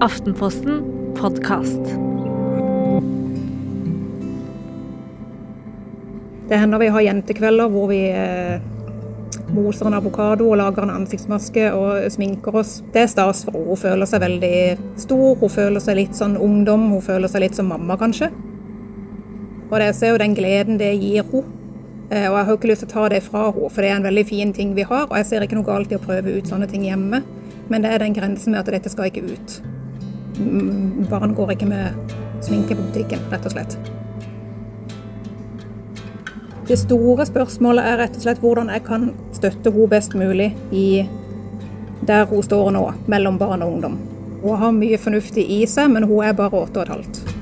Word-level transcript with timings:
Aftenposten 0.00 0.82
podkast. 1.16 1.80
Det 6.48 6.56
hender 6.56 6.78
vi 6.78 6.86
har 6.88 7.00
jentekvelder 7.04 7.68
hvor 7.68 7.90
vi 7.90 7.98
eh, 8.08 8.62
moser 9.52 9.90
en 9.90 9.96
avokado 9.98 10.46
og 10.48 10.56
lager 10.56 10.86
en 10.86 10.94
ansiktsmaske 10.94 11.66
og 11.76 12.06
sminker 12.14 12.56
oss. 12.62 12.78
Det 12.94 13.02
er 13.02 13.10
stas 13.12 13.42
for 13.44 13.58
henne. 13.58 13.66
Hun 13.68 13.82
føler 13.82 14.08
seg 14.08 14.22
veldig 14.24 14.54
stor, 15.04 15.34
hun 15.42 15.52
føler 15.52 15.84
seg 15.84 15.98
litt 15.98 16.16
sånn 16.16 16.38
ungdom, 16.40 16.86
hun 16.94 17.04
føler 17.04 17.28
seg 17.28 17.44
litt 17.44 17.60
som 17.60 17.68
mamma, 17.68 17.98
kanskje. 18.00 18.30
Og 19.68 19.74
det 19.82 19.90
ser 19.98 20.14
jo 20.14 20.22
den 20.22 20.38
gleden 20.38 20.80
det 20.80 20.94
gir 20.94 21.28
henne. 21.28 21.44
Eh, 22.08 22.24
og 22.24 22.38
jeg 22.38 22.46
har 22.48 22.56
ikke 22.56 22.70
lyst 22.72 22.86
til 22.86 22.88
å 22.88 22.94
ta 22.94 23.04
det 23.12 23.20
fra 23.26 23.50
henne, 23.50 23.68
for 23.68 23.84
det 23.84 23.92
er 23.92 24.00
en 24.00 24.08
veldig 24.08 24.24
fin 24.32 24.56
ting 24.56 24.72
vi 24.80 24.88
har. 24.88 25.10
Og 25.10 25.20
jeg 25.20 25.28
ser 25.28 25.44
ikke 25.44 25.60
noe 25.60 25.68
galt 25.68 25.92
i 25.92 26.00
å 26.00 26.02
prøve 26.08 26.38
ut 26.40 26.48
sånne 26.48 26.70
ting 26.72 26.88
hjemme, 26.88 27.20
men 27.68 27.84
det 27.84 27.92
er 27.92 28.00
den 28.06 28.16
grensen 28.16 28.56
med 28.56 28.64
at 28.64 28.72
dette 28.78 28.96
skal 28.96 29.12
ikke 29.12 29.28
ut. 29.28 29.60
Mm, 30.38 31.06
Barn 31.10 31.34
går 31.34 31.54
ikke 31.56 31.68
med 31.70 32.14
sminke 32.44 32.76
på 32.76 32.84
butikken, 32.88 33.24
rett 33.32 33.48
og 33.48 33.56
slett. 33.56 33.78
Det 36.70 36.78
store 36.78 37.26
spørsmålet 37.26 37.86
er 37.86 37.98
rett 37.98 38.14
og 38.14 38.22
slett 38.22 38.42
hvordan 38.44 38.70
jeg 38.70 38.84
kan 38.86 39.10
støtte 39.34 39.72
henne 39.74 39.90
best 39.90 40.14
mulig 40.14 40.52
i 40.70 41.02
der 42.06 42.24
hun 42.30 42.42
står 42.42 42.70
nå, 42.72 42.84
mellom 43.10 43.38
barn 43.38 43.62
og 43.62 43.72
ungdom. 43.74 43.98
Hun 44.42 44.56
har 44.56 44.72
mye 44.72 44.98
fornuftig 44.98 45.44
i 45.50 45.64
seg, 45.68 45.90
men 45.92 46.06
hun 46.08 46.24
er 46.24 46.36
bare 46.38 46.62
åtte 46.62 46.80
og 46.80 46.86
et 46.86 46.94
halvt. 46.94 47.39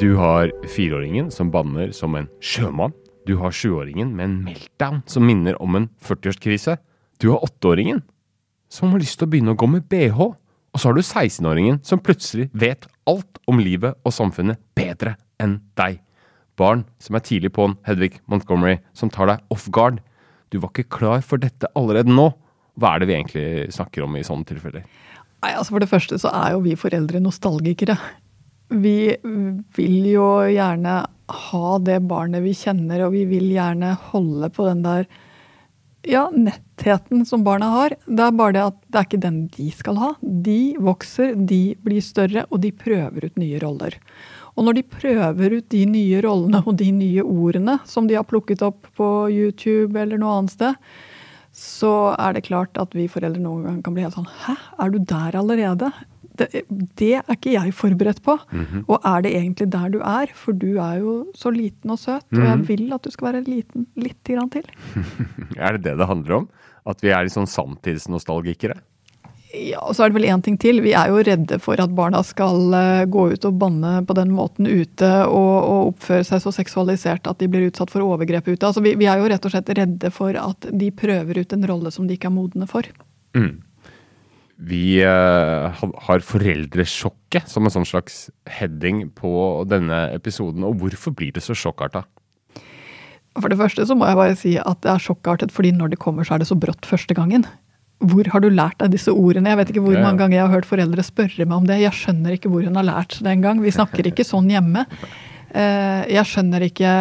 Du 0.00 0.14
har 0.16 0.48
fireåringen 0.64 1.26
som 1.30 1.50
banner 1.52 1.90
som 1.92 2.14
en 2.16 2.28
sjømann. 2.40 2.94
Du 3.28 3.34
har 3.36 3.52
sjuåringen 3.52 4.14
med 4.16 4.24
en 4.24 4.36
meltdown 4.46 5.02
som 5.04 5.26
minner 5.28 5.58
om 5.60 5.74
en 5.76 5.88
40-årskrise. 6.00 6.78
Du 7.20 7.26
har 7.28 7.44
åtteåringen 7.44 8.00
som 8.72 8.94
har 8.94 9.02
lyst 9.02 9.18
til 9.20 9.28
å 9.28 9.30
begynne 9.34 9.52
å 9.52 9.58
gå 9.60 9.68
med 9.68 9.84
bh. 9.92 10.22
Og 10.24 10.80
så 10.80 10.88
har 10.88 10.96
du 10.96 11.02
16-åringen 11.02 11.82
som 11.84 12.00
plutselig 12.00 12.48
vet 12.56 12.88
alt 13.04 13.42
om 13.44 13.60
livet 13.60 14.00
og 14.00 14.14
samfunnet 14.16 14.62
bedre 14.72 15.18
enn 15.36 15.58
deg. 15.76 16.00
Barn 16.56 16.86
som 16.96 17.20
er 17.20 17.26
tidlig 17.28 17.52
på'n, 17.58 17.76
Hedvig 17.84 18.22
Montgomery, 18.24 18.78
som 18.96 19.12
tar 19.12 19.28
deg 19.28 19.52
off 19.52 19.68
guard. 19.68 20.00
Du 20.48 20.62
var 20.64 20.72
ikke 20.72 20.96
klar 20.96 21.20
for 21.20 21.44
dette 21.44 21.68
allerede 21.76 22.08
nå. 22.08 22.30
Hva 22.80 22.94
er 22.94 23.04
det 23.04 23.12
vi 23.12 23.18
egentlig 23.18 23.76
snakker 23.76 24.08
om 24.08 24.16
i 24.16 24.24
sånne 24.24 24.48
tilfeller? 24.48 24.88
Nei, 25.40 25.52
altså 25.52 25.74
For 25.74 25.84
det 25.84 25.92
første 25.92 26.16
så 26.20 26.32
er 26.36 26.54
jo 26.54 26.64
vi 26.64 26.72
foreldre 26.76 27.20
nostalgikere. 27.20 27.96
Vi 28.70 29.16
vil 29.76 30.06
jo 30.12 30.28
gjerne 30.46 31.00
ha 31.50 31.78
det 31.82 31.98
barnet 32.10 32.42
vi 32.44 32.54
kjenner, 32.54 33.06
og 33.06 33.14
vi 33.14 33.24
vil 33.30 33.50
gjerne 33.50 33.96
holde 34.10 34.50
på 34.54 34.66
den 34.68 34.84
der 34.86 35.08
ja, 36.06 36.30
nettheten 36.32 37.26
som 37.26 37.44
barna 37.44 37.70
har. 37.74 37.94
Det 38.06 38.24
er 38.24 38.36
bare 38.36 38.54
det 38.56 38.62
at 38.64 38.76
det 38.88 39.00
er 39.00 39.08
ikke 39.08 39.22
den 39.26 39.40
de 39.56 39.70
skal 39.74 39.98
ha. 40.00 40.10
De 40.20 40.60
vokser, 40.80 41.34
de 41.34 41.62
blir 41.84 42.04
større, 42.04 42.46
og 42.48 42.62
de 42.64 42.72
prøver 42.72 43.26
ut 43.26 43.40
nye 43.40 43.60
roller. 43.62 43.98
Og 44.56 44.66
når 44.66 44.78
de 44.78 44.88
prøver 44.96 45.58
ut 45.58 45.68
de 45.72 45.84
nye 45.88 46.22
rollene 46.24 46.62
og 46.64 46.74
de 46.80 46.90
nye 46.94 47.24
ordene 47.24 47.78
som 47.88 48.08
de 48.08 48.18
har 48.18 48.26
plukket 48.28 48.64
opp 48.66 48.88
på 48.98 49.08
YouTube 49.32 49.98
eller 49.98 50.20
noe 50.20 50.40
annet 50.40 50.56
sted, 50.56 50.90
så 51.56 52.14
er 52.14 52.36
det 52.36 52.46
klart 52.46 52.78
at 52.78 52.94
vi 52.94 53.08
foreldre 53.10 53.42
noen 53.42 53.66
gang 53.66 53.78
kan 53.82 53.94
bli 53.96 54.04
helt 54.04 54.14
sånn 54.14 54.28
Hæ, 54.44 54.54
er 54.78 54.92
du 54.92 55.00
der 55.02 55.38
allerede? 55.40 55.90
Det, 56.40 56.64
det 56.98 57.10
er 57.20 57.34
ikke 57.34 57.54
jeg 57.54 57.74
forberedt 57.76 58.22
på. 58.24 58.38
Mm 58.50 58.64
-hmm. 58.64 58.84
Og 58.88 59.00
er 59.04 59.22
det 59.22 59.34
egentlig 59.36 59.72
der 59.72 59.88
du 59.88 59.98
er? 60.00 60.32
For 60.34 60.52
du 60.52 60.78
er 60.78 60.98
jo 60.98 61.26
så 61.34 61.50
liten 61.50 61.90
og 61.90 61.98
søt, 61.98 62.24
mm 62.30 62.38
-hmm. 62.38 62.42
og 62.42 62.48
jeg 62.48 62.58
mhm. 62.58 62.68
vil 62.68 62.92
at 62.92 63.04
du 63.04 63.10
skal 63.10 63.32
være 63.32 63.44
liten 63.44 63.86
litt 63.96 64.24
grann 64.24 64.50
til. 64.50 64.64
er 65.56 65.72
det 65.72 65.82
det 65.82 65.98
det 65.98 66.06
handler 66.06 66.34
om? 66.36 66.48
At 66.86 67.02
vi 67.02 67.08
er 67.08 67.22
litt 67.22 67.32
sånn 67.32 67.46
samtidsnostalgikere? 67.46 68.74
Ja, 69.50 69.80
og 69.82 69.96
så 69.96 70.04
er 70.04 70.10
det 70.10 70.20
vel 70.20 70.28
én 70.30 70.42
ting 70.42 70.56
til. 70.60 70.78
Vi 70.84 70.92
er 70.94 71.10
jo 71.10 71.22
redde 71.26 71.58
for 71.58 71.80
at 71.82 71.90
barna 71.90 72.22
skal 72.22 72.70
uh, 72.70 73.06
gå 73.10 73.32
ut 73.32 73.46
og 73.48 73.56
banne 73.58 74.06
på 74.06 74.14
den 74.14 74.30
måten 74.30 74.68
ute 74.68 75.08
og, 75.26 75.56
og, 75.58 75.88
oppføre 75.90 76.26
seg 76.26 76.42
så 76.44 76.52
seksualisert 76.54 77.26
at 77.26 77.40
de 77.42 77.48
blir 77.50 77.66
utsatt 77.66 77.90
for 77.90 78.04
overgrep 78.06 78.46
ute. 78.46 78.62
Altså, 78.66 78.82
vi, 78.84 78.94
vi, 79.00 79.08
er 79.10 79.18
jo 79.18 79.30
rett 79.32 79.48
og 79.48 79.50
slett 79.50 79.72
redde 79.74 80.12
for 80.14 80.38
at 80.38 80.70
de 80.70 80.92
prøver 80.94 81.42
ut 81.42 81.56
en 81.56 81.66
rolle 81.66 81.90
som 81.90 82.06
de 82.06 82.14
ikke 82.14 82.30
er 82.30 82.36
modne 82.36 82.70
for. 82.70 82.86
Mm. 83.34 83.58
Vi 84.60 85.00
uh, 85.00 85.72
har 86.04 86.24
foreldresjokket 86.26 87.48
som 87.48 87.64
en 87.64 87.72
sånn 87.72 87.88
slags 87.88 88.26
heading 88.50 89.06
på 89.16 89.30
denne 89.70 90.08
episoden. 90.12 90.66
Og 90.68 90.82
hvorfor 90.82 91.14
blir 91.16 91.32
det 91.36 91.44
så 91.46 91.56
sjokkarta? 91.56 92.04
For 93.38 93.48
det 93.48 93.60
første 93.60 93.86
så 93.86 93.96
må 93.96 94.08
jeg 94.10 94.18
bare 94.18 94.36
si 94.36 94.52
at 94.60 94.82
det 94.84 94.90
er 94.92 95.02
sjokkartet 95.02 95.54
fordi 95.54 95.72
når 95.76 95.94
det 95.94 96.00
kommer, 96.02 96.26
så 96.26 96.36
er 96.36 96.42
det 96.42 96.50
så 96.50 96.58
brått 96.60 96.88
første 96.88 97.16
gangen. 97.16 97.46
Hvor 98.00 98.28
har 98.32 98.42
du 98.44 98.50
lært 98.52 98.78
deg 98.80 98.92
disse 98.96 99.12
ordene? 99.12 99.52
Jeg 99.52 99.60
vet 99.60 99.72
ikke 99.72 99.84
hvor 99.84 99.96
mange 100.00 100.20
ganger 100.20 100.38
jeg 100.38 100.44
har 100.44 100.54
hørt 100.56 100.68
foreldre 100.68 101.04
spørre 101.04 101.46
meg 101.46 101.56
om 101.56 101.68
det. 101.68 101.80
Jeg 101.80 101.96
skjønner 101.96 102.36
ikke 102.36 102.52
hvor 102.52 102.64
hun 102.66 102.76
har 102.80 102.88
lært 102.88 103.16
det 103.20 103.32
engang. 103.32 103.64
Vi 103.64 103.72
snakker 103.76 104.08
ikke 104.08 104.28
sånn 104.28 104.50
hjemme. 104.52 104.84
Uh, 105.50 106.04
jeg 106.10 106.26
skjønner 106.28 106.68
ikke 106.68 106.92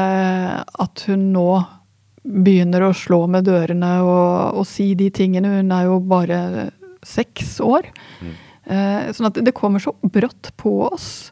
at 0.86 1.06
hun 1.10 1.30
nå 1.36 1.50
begynner 2.30 2.84
å 2.88 2.96
slå 2.96 3.24
med 3.32 3.48
dørene 3.48 3.94
og, 4.04 4.60
og 4.60 4.68
si 4.68 4.92
de 5.00 5.08
tingene. 5.16 5.60
Hun 5.60 5.72
er 5.76 5.88
jo 5.88 6.00
bare 6.04 6.40
seks 7.06 7.58
år. 7.64 7.90
Mm. 8.20 8.38
Eh, 8.70 9.10
sånn 9.16 9.30
at 9.30 9.40
det 9.46 9.56
kommer 9.58 9.82
så 9.84 9.96
brått 10.04 10.52
på 10.60 10.76
oss. 10.90 11.30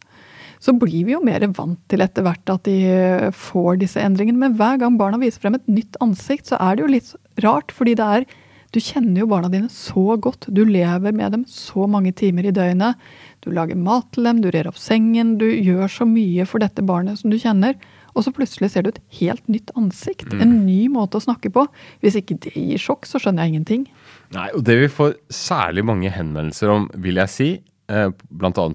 Så 0.63 0.73
blir 0.73 1.05
vi 1.05 1.13
jo 1.13 1.21
mer 1.21 1.45
vant 1.53 1.79
til 1.91 2.01
etter 2.01 2.25
hvert 2.25 2.49
at 2.49 2.65
de 2.65 3.31
får 3.35 3.77
disse 3.83 4.01
endringene. 4.01 4.41
Men 4.41 4.57
hver 4.57 4.81
gang 4.81 4.97
barna 4.99 5.19
viser 5.21 5.43
frem 5.43 5.57
et 5.59 5.69
nytt 5.69 5.99
ansikt, 6.03 6.49
så 6.49 6.57
er 6.57 6.75
det 6.75 6.85
jo 6.85 6.93
litt 6.95 7.13
rart. 7.45 7.73
Fordi 7.75 7.97
det 7.97 8.11
er 8.17 8.29
Du 8.75 8.81
kjenner 8.83 9.21
jo 9.21 9.29
barna 9.31 9.47
dine 9.47 9.69
så 9.71 10.17
godt. 10.19 10.49
Du 10.51 10.65
lever 10.67 11.13
med 11.15 11.31
dem 11.31 11.45
så 11.47 11.85
mange 11.87 12.11
timer 12.11 12.43
i 12.43 12.51
døgnet. 12.51 12.99
Du 13.39 13.47
lager 13.55 13.79
mat 13.79 14.09
til 14.11 14.27
dem, 14.27 14.41
du 14.43 14.49
rer 14.51 14.67
opp 14.67 14.75
sengen. 14.75 15.37
Du 15.39 15.45
gjør 15.47 15.87
så 15.87 16.05
mye 16.05 16.43
for 16.45 16.59
dette 16.59 16.83
barnet 16.83 17.21
som 17.21 17.31
du 17.31 17.37
kjenner. 17.39 17.77
Og 18.11 18.25
så 18.25 18.33
plutselig 18.35 18.73
ser 18.73 18.83
du 18.83 18.89
et 18.91 18.99
helt 19.21 19.47
nytt 19.47 19.71
ansikt. 19.79 20.27
Mm. 20.33 20.41
En 20.43 20.53
ny 20.65 20.81
måte 20.91 21.15
å 21.15 21.23
snakke 21.23 21.51
på. 21.53 21.63
Hvis 22.03 22.17
ikke 22.19 22.35
det 22.43 22.55
gir 22.57 22.81
sjokk, 22.81 23.07
så 23.07 23.21
skjønner 23.23 23.45
jeg 23.45 23.55
ingenting. 23.55 23.87
Nei, 24.35 24.49
og 24.51 24.63
det 24.67 24.75
vi 24.81 24.91
får 24.91 25.15
særlig 25.31 25.85
mange 25.87 26.11
henvendelser 26.11 26.71
om, 26.73 26.87
vil 26.99 27.19
jeg 27.21 27.31
si, 27.31 27.49
eh, 27.87 28.09
bl.a. 28.11 28.67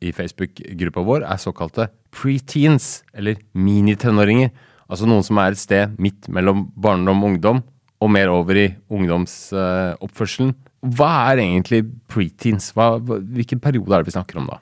i 0.00 0.12
Facebook-gruppa 0.16 1.04
vår, 1.04 1.26
er 1.28 1.42
såkalte 1.42 1.90
preteens, 2.16 3.02
eller 3.12 3.36
minitenåringer. 3.52 4.52
Altså 4.86 5.08
noen 5.08 5.26
som 5.26 5.40
er 5.42 5.52
et 5.52 5.60
sted 5.60 5.96
midt 6.00 6.30
mellom 6.32 6.68
barndom 6.78 7.24
og 7.24 7.34
ungdom, 7.34 7.64
og 8.00 8.12
mer 8.12 8.30
over 8.32 8.58
i 8.60 8.68
ungdomsoppførselen. 8.92 10.54
Hva 10.96 11.10
er 11.32 11.42
egentlig 11.42 11.82
preteens? 12.12 12.70
Hva, 12.76 12.96
hvilken 13.00 13.60
periode 13.62 13.92
er 13.92 14.04
det 14.04 14.12
vi 14.12 14.16
snakker 14.16 14.40
om 14.40 14.50
da? 14.52 14.60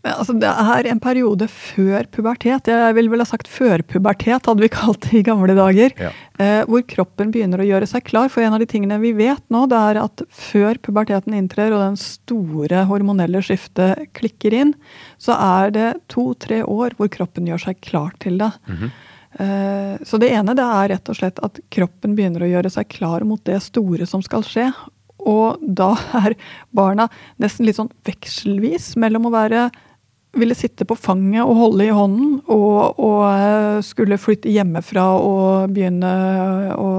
Altså, 0.00 0.32
det 0.40 0.48
er 0.48 0.86
en 0.88 1.00
periode 1.02 1.44
før 1.52 2.06
pubertet. 2.08 2.70
Jeg 2.72 2.94
vil 2.96 3.10
vel 3.12 3.20
ha 3.20 3.26
sagt 3.28 3.50
førpubertet, 3.52 4.46
hadde 4.48 4.64
vi 4.64 4.70
kalt 4.72 5.02
det 5.04 5.18
i 5.18 5.24
gamle 5.26 5.52
dager. 5.56 5.92
Ja. 6.00 6.12
Eh, 6.40 6.62
hvor 6.64 6.80
kroppen 6.88 7.28
begynner 7.34 7.60
å 7.60 7.66
gjøre 7.68 7.88
seg 7.90 8.06
klar. 8.08 8.30
For 8.32 8.40
en 8.40 8.56
av 8.56 8.62
de 8.62 8.68
tingene 8.70 8.96
vi 9.02 9.12
vet 9.18 9.42
nå, 9.52 9.66
det 9.68 9.76
er 9.90 10.00
at 10.00 10.22
før 10.32 10.80
puberteten 10.80 11.36
inntrer 11.36 11.74
og 11.76 11.82
den 11.84 11.98
store 12.00 12.86
hormonelle 12.88 13.42
skiftet 13.44 14.08
klikker 14.16 14.56
inn, 14.56 14.72
så 15.20 15.36
er 15.36 15.74
det 15.76 15.90
to-tre 16.12 16.62
år 16.64 16.96
hvor 16.96 17.12
kroppen 17.12 17.50
gjør 17.50 17.66
seg 17.66 17.82
klar 17.84 18.16
til 18.24 18.40
det. 18.40 18.52
Mm 18.70 18.76
-hmm. 18.76 18.90
eh, 19.44 19.98
så 20.04 20.16
det 20.16 20.32
ene 20.32 20.56
det 20.56 20.64
er 20.64 20.88
rett 20.96 21.08
og 21.08 21.16
slett 21.16 21.44
at 21.44 21.60
kroppen 21.68 22.16
begynner 22.16 22.40
å 22.40 22.48
gjøre 22.48 22.70
seg 22.70 22.88
klar 22.88 23.20
mot 23.24 23.44
det 23.44 23.60
store 23.60 24.06
som 24.06 24.22
skal 24.22 24.42
skje. 24.42 24.72
Og 25.18 25.60
da 25.60 25.92
er 26.24 26.34
barna 26.72 27.08
nesten 27.36 27.66
litt 27.66 27.76
sånn 27.76 27.92
vekselvis 28.06 28.96
mellom 28.96 29.26
å 29.26 29.36
være 29.36 29.70
ville 30.38 30.54
sitte 30.54 30.86
på 30.86 30.94
fanget 30.94 31.42
og 31.42 31.58
holde 31.58 31.86
i 31.88 31.94
hånden 31.94 32.36
og, 32.46 32.98
og, 33.02 33.22
eh, 33.26 33.80
skulle 33.82 34.18
flytte 34.20 34.52
hjemmefra 34.52 35.06
og 35.18 35.74
begynne 35.74 36.10
å 36.76 36.90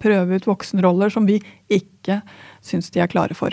prøve 0.00 0.38
ut 0.38 0.48
voksenroller 0.48 1.12
som 1.12 1.28
vi 1.28 1.38
ikke 1.68 2.22
syns 2.64 2.88
de 2.94 3.02
er 3.04 3.10
klare 3.12 3.36
for. 3.36 3.52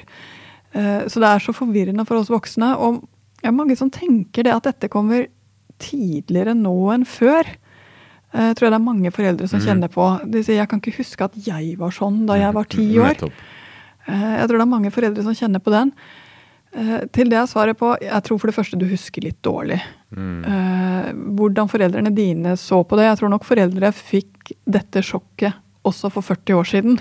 Eh, 0.71 1.03
så 1.11 1.23
det 1.23 1.31
er 1.31 1.43
så 1.43 1.55
forvirrende 1.55 2.07
for 2.07 2.21
oss 2.21 2.31
voksne. 2.31 2.71
Og 2.79 3.01
det 3.41 3.51
er 3.51 3.57
mange 3.57 3.75
som 3.79 3.91
tenker 3.91 4.47
det 4.47 4.55
at 4.55 4.69
dette 4.69 4.91
kommer 4.91 5.27
tidligere 5.81 6.55
nå 6.57 6.75
enn 6.95 7.05
før. 7.07 7.49
Jeg 8.37 8.57
tror 8.59 8.69
det 8.69 8.77
er 8.77 8.83
mange 8.83 9.11
foreldre 9.15 9.47
som 9.47 9.61
mm. 9.61 9.63
kjenner 9.63 9.89
på 9.89 10.05
De 10.27 10.41
sier 10.43 10.59
jeg 10.59 10.67
kan 10.69 10.81
ikke 10.81 10.97
huske 10.99 11.25
at 11.29 11.37
jeg 11.45 11.77
var 11.79 11.93
sånn 11.95 12.25
da 12.27 12.35
jeg 12.35 12.53
var 12.53 12.67
ti 12.69 12.85
mm, 12.91 13.03
år. 13.05 13.21
Eh, 14.07 14.33
jeg 14.41 14.49
tror 14.49 14.59
det 14.59 14.65
er 14.65 14.75
mange 14.75 14.91
foreldre 14.93 15.23
som 15.25 15.37
kjenner 15.37 15.63
på 15.63 15.73
den. 15.73 15.93
Eh, 16.77 17.05
til 17.13 17.31
det 17.31 17.39
er 17.39 17.49
svaret 17.49 17.77
på 17.79 17.93
Jeg 18.03 18.23
tror 18.25 18.39
for 18.41 18.51
det 18.51 18.57
første 18.57 18.77
du 18.79 18.85
husker 18.89 19.25
litt 19.25 19.39
dårlig. 19.45 19.79
Mm. 20.13 20.41
Eh, 20.45 21.07
hvordan 21.39 21.71
foreldrene 21.71 22.13
dine 22.15 22.57
så 22.59 22.83
på 22.85 22.99
det. 22.99 23.07
Jeg 23.09 23.21
tror 23.21 23.33
nok 23.33 23.47
foreldre 23.47 23.93
fikk 23.95 24.53
dette 24.69 25.03
sjokket 25.05 25.57
også 25.87 26.11
for 26.13 26.25
40 26.25 26.59
år 26.59 26.69
siden. 26.69 26.99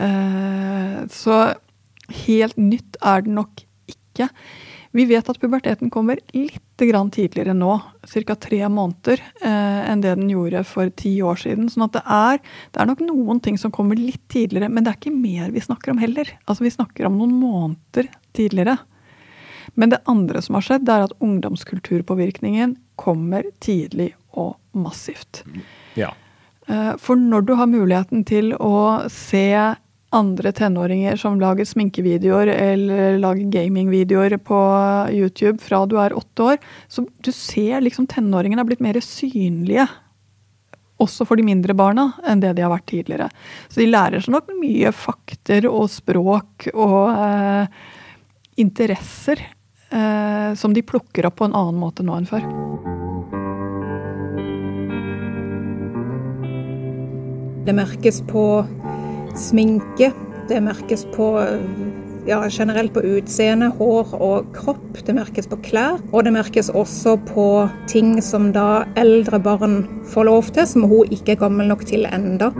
Eh, 0.00 0.98
så 1.12 1.40
helt 2.26 2.58
nytt 2.60 2.98
er 3.00 3.24
det 3.24 3.32
nok 3.38 3.64
ikke. 3.88 4.28
Vi 4.90 5.04
vet 5.06 5.28
at 5.30 5.38
puberteten 5.38 5.90
kommer 5.94 6.18
litt 6.34 6.82
grann 6.82 7.12
tidligere 7.14 7.54
nå, 7.54 7.76
ca. 8.02 8.34
tre 8.34 8.58
måneder, 8.66 9.20
enn 9.46 10.00
det 10.02 10.16
den 10.18 10.32
gjorde 10.32 10.64
for 10.66 10.90
ti 10.98 11.12
år 11.22 11.38
siden. 11.38 11.68
sånn 11.70 11.84
at 11.86 11.94
det 11.94 12.02
er, 12.02 12.40
det 12.74 12.80
er, 12.82 12.88
nok 12.90 13.04
noen 13.06 13.38
ting 13.38 13.60
som 13.60 13.70
kommer 13.70 13.94
litt 13.94 14.24
tidligere, 14.32 14.66
men 14.66 14.82
det 14.82 14.90
er 14.90 14.98
ikke 14.98 15.14
mer 15.14 15.54
vi 15.54 15.62
snakker 15.62 15.94
om 15.94 16.02
heller. 16.02 16.32
Altså 16.42 16.66
Vi 16.66 16.74
snakker 16.74 17.06
om 17.06 17.20
noen 17.20 17.36
måneder 17.38 18.10
tidligere. 18.34 18.80
Men 19.74 19.92
det 19.92 20.00
andre 20.10 20.42
som 20.42 20.56
har 20.58 20.66
skjedd, 20.66 20.86
det 20.88 20.96
er 20.96 21.06
at 21.08 21.16
ungdomskulturpåvirkningen 21.22 22.76
kommer 23.00 23.46
tidlig 23.64 24.12
og 24.38 24.56
massivt. 24.76 25.44
Ja. 25.98 26.12
Eh, 26.70 26.96
for 27.00 27.18
når 27.18 27.46
du 27.48 27.54
har 27.58 27.70
muligheten 27.70 28.24
til 28.28 28.52
å 28.56 29.08
se 29.10 29.76
andre 30.10 30.50
tenåringer 30.52 31.16
som 31.16 31.38
lager 31.40 31.66
sminkevideoer 31.66 32.50
eller 32.50 33.18
lager 33.22 33.50
gamingvideoer 33.54 34.36
på 34.42 34.60
YouTube 35.14 35.60
fra 35.62 35.84
du 35.86 35.96
er 36.02 36.16
åtte 36.18 36.46
år. 36.52 36.62
Så 36.90 37.06
du 37.22 37.30
ser 37.34 37.82
liksom 37.84 38.08
tenåringene 38.10 38.64
er 38.64 38.70
blitt 38.70 38.82
mer 38.82 38.98
synlige. 39.04 39.86
Også 41.00 41.24
for 41.24 41.38
de 41.38 41.46
mindre 41.46 41.76
barna 41.78 42.10
enn 42.28 42.42
det 42.42 42.52
de 42.58 42.66
har 42.66 42.74
vært 42.74 42.90
tidligere. 42.90 43.30
Så 43.70 43.80
de 43.80 43.88
lærer 43.88 44.20
seg 44.20 44.34
nok 44.34 44.50
mye 44.58 44.90
fakter 44.92 45.70
og 45.70 45.86
språk 45.92 46.68
og 46.74 47.14
eh, 47.14 47.80
interesser 48.60 49.46
eh, 49.90 50.50
som 50.54 50.74
de 50.74 50.82
plukker 50.82 51.28
opp 51.28 51.40
på 51.40 51.48
en 51.48 51.56
annen 51.56 51.78
måte 51.80 52.06
nå 52.06 52.16
enn 52.16 52.28
før. 52.30 52.46
Det 57.66 57.76
merkes 57.76 58.22
på 58.30 58.44
sminke. 59.38 60.10
Det 60.48 60.58
merkes 60.64 61.04
på 61.14 61.28
ja, 62.26 62.40
generelt 62.50 62.94
på 62.94 63.02
utseende, 63.04 63.70
hår 63.78 64.14
og 64.16 64.50
kropp. 64.56 65.00
Det 65.06 65.14
merkes 65.16 65.48
på 65.50 65.58
klær. 65.64 66.00
Og 66.12 66.24
det 66.26 66.34
merkes 66.34 66.70
også 66.70 67.16
på 67.30 67.46
ting 67.90 68.16
som 68.24 68.50
da 68.56 68.84
eldre 69.00 69.40
barn 69.42 69.82
får 70.10 70.28
lov 70.30 70.52
til, 70.54 70.66
som 70.66 70.88
hun 70.90 71.10
ikke 71.14 71.36
er 71.36 71.42
gammel 71.44 71.70
nok 71.70 71.86
til 71.88 72.08
enda. 72.10 72.50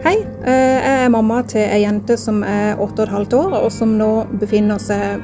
Hei, 0.00 0.16
eh, 0.44 0.52
jeg 0.80 1.04
er 1.04 1.10
mamma 1.12 1.42
til 1.44 1.60
ei 1.60 1.82
jente 1.82 2.14
som 2.16 2.38
er 2.40 2.78
åtte 2.80 3.02
og 3.02 3.04
et 3.04 3.10
halvt 3.12 3.34
år, 3.36 3.54
og 3.58 3.66
som 3.68 3.90
nå 3.98 4.06
befinner 4.40 4.78
seg 4.80 5.20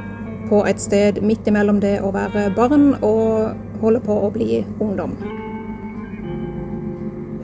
på 0.50 0.58
et 0.69 0.82
sted 0.82 1.23
midt 1.25 1.46
imellom 1.49 1.78
det 1.81 1.94
å 2.05 2.11
være 2.12 2.50
barn 2.52 2.90
og 3.00 3.55
holde 3.81 4.02
på 4.05 4.17
å 4.26 4.28
bli 4.34 4.58
ungdom. 4.84 5.14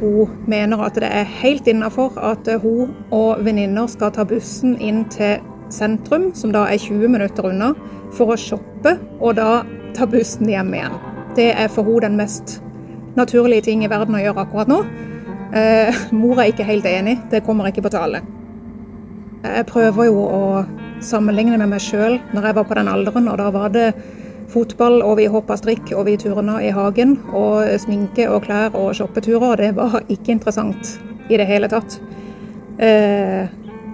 Hun 0.03 0.35
mener 0.45 0.83
at 0.85 1.01
det 1.01 1.09
er 1.09 1.33
helt 1.39 1.71
innafor 1.73 2.19
at 2.21 2.51
hun 2.61 2.93
og 3.09 3.41
venninner 3.47 3.89
skal 3.89 4.13
ta 4.13 4.27
bussen 4.29 4.75
inn 4.77 5.07
til 5.15 5.41
sentrum, 5.73 6.35
som 6.37 6.53
da 6.53 6.67
er 6.69 6.77
20 6.77 7.15
minutter 7.15 7.49
unna, 7.49 7.71
for 8.13 8.35
å 8.35 8.37
shoppe, 8.37 8.99
og 9.23 9.39
da 9.41 9.63
ta 9.97 10.05
bussen 10.05 10.53
hjem 10.53 10.75
igjen. 10.77 11.01
Det 11.33 11.49
er 11.57 11.73
for 11.73 11.89
hun 11.89 12.05
den 12.05 12.21
mest 12.21 12.59
naturlige 13.17 13.71
ting 13.71 13.87
i 13.87 13.89
verden 13.89 14.21
å 14.21 14.21
gjøre 14.21 14.45
akkurat 14.45 14.69
nå. 14.69 14.83
Eh, 15.53 16.03
mor 16.17 16.41
er 16.41 16.53
ikke 16.53 16.65
helt 16.65 16.87
enig, 16.89 17.19
det 17.31 17.45
kommer 17.45 17.69
ikke 17.69 17.85
på 17.85 17.93
tale. 17.93 18.23
Jeg 19.43 19.67
prøver 19.69 20.07
jo 20.09 20.23
å 20.23 20.43
sammenligne 21.03 21.59
med 21.59 21.73
meg 21.73 21.83
sjøl 21.83 22.21
når 22.33 22.47
jeg 22.49 22.57
var 22.57 22.69
på 22.69 22.77
den 22.79 22.89
alderen, 22.89 23.29
og 23.29 23.41
da 23.41 23.49
var 23.53 23.73
det 23.75 23.89
fotball, 24.53 25.01
og 25.05 25.17
vi 25.19 25.29
hoppa 25.33 25.57
strikk, 25.59 25.93
og 25.97 26.07
vi 26.09 26.17
turna 26.21 26.59
i 26.63 26.71
hagen. 26.75 27.17
Og 27.33 27.69
sminke 27.83 28.29
og 28.31 28.45
klær 28.47 28.77
og 28.79 28.95
shoppeturer. 28.97 29.57
Det 29.61 29.73
var 29.77 30.01
ikke 30.09 30.37
interessant 30.37 30.97
i 31.29 31.41
det 31.41 31.49
hele 31.49 31.71
tatt. 31.73 31.99
Eh, 32.79 33.49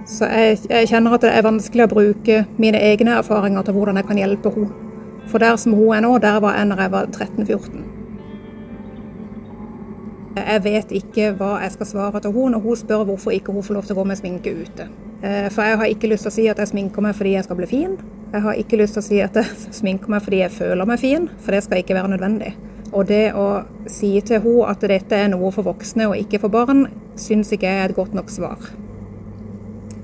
så 0.08 0.28
jeg, 0.30 0.60
jeg, 0.70 0.88
kjenner 0.88 1.16
at 1.16 1.26
det 1.26 1.34
er 1.36 1.44
vanskelig 1.44 1.84
å 1.84 1.92
bruke 1.92 2.42
mine 2.56 2.80
egne 2.80 3.18
erfaringer 3.20 3.66
til 3.66 3.76
hvordan 3.76 4.00
jeg 4.00 4.08
kan 4.08 4.22
hjelpe 4.22 4.54
henne. 4.54 4.84
For 5.28 5.42
der 5.42 5.58
som 5.60 5.74
hun 5.76 5.92
er 5.92 6.00
nå, 6.06 6.14
der 6.24 6.38
var 6.40 6.56
jeg 6.56 6.70
når 6.70 6.84
jeg 6.86 6.92
var 6.94 7.10
13-14. 7.12 7.87
Jeg 10.38 10.64
vet 10.64 10.94
ikke 10.98 11.32
hva 11.38 11.58
jeg 11.62 11.74
skal 11.74 11.88
svare 11.90 12.22
til 12.22 12.34
henne 12.34 12.56
når 12.56 12.64
hun 12.64 12.78
spør 12.80 13.04
hvorfor 13.08 13.34
ikke 13.34 13.54
hun 13.54 13.66
får 13.66 13.78
lov 13.78 13.86
til 13.88 13.96
å 13.96 14.00
gå 14.00 14.06
med 14.10 14.20
sminke 14.20 14.54
ute. 14.54 14.88
Eh, 15.22 15.48
for 15.50 15.66
jeg 15.66 15.80
har 15.80 15.90
ikke 15.90 16.10
lyst 16.12 16.26
til 16.26 16.32
å 16.32 16.36
si 16.36 16.46
at 16.50 16.60
jeg 16.62 16.70
sminker 16.70 17.04
meg 17.04 17.16
fordi 17.18 17.34
jeg 17.34 17.46
skal 17.46 17.58
bli 17.58 17.68
fin. 17.70 17.96
Jeg 18.32 18.44
har 18.44 18.58
ikke 18.60 18.78
lyst 18.78 18.98
til 18.98 19.02
å 19.02 19.08
si 19.08 19.20
at 19.24 19.38
jeg 19.40 19.62
sminker 19.80 20.12
meg 20.14 20.24
fordi 20.24 20.42
jeg 20.44 20.54
føler 20.54 20.88
meg 20.88 21.02
fin, 21.02 21.30
for 21.42 21.56
det 21.56 21.64
skal 21.66 21.82
ikke 21.82 21.96
være 21.98 22.12
nødvendig. 22.14 22.52
Og 22.88 23.08
det 23.08 23.24
å 23.36 23.48
si 23.90 24.14
til 24.24 24.40
henne 24.44 24.68
at 24.70 24.84
dette 24.94 25.16
er 25.16 25.32
noe 25.32 25.50
for 25.52 25.66
voksne 25.66 26.08
og 26.08 26.16
ikke 26.20 26.40
for 26.44 26.52
barn, 26.52 26.86
syns 27.18 27.52
ikke 27.52 27.68
jeg 27.68 27.84
er 27.84 27.92
et 27.92 27.98
godt 27.98 28.14
nok 28.16 28.30
svar. 28.32 28.70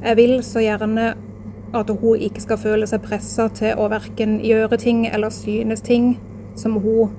Jeg 0.04 0.18
vil 0.18 0.36
så 0.44 0.60
gjerne 0.60 1.14
at 1.74 1.90
hun 1.90 2.20
ikke 2.22 2.42
skal 2.42 2.60
føle 2.60 2.86
seg 2.86 3.02
pressa 3.06 3.48
til 3.56 3.78
å 3.80 3.88
verken 3.90 4.36
gjøre 4.44 4.78
ting 4.82 5.06
eller 5.08 5.32
synes 5.34 5.82
ting 5.84 6.14
som 6.58 6.76
hun 6.82 7.14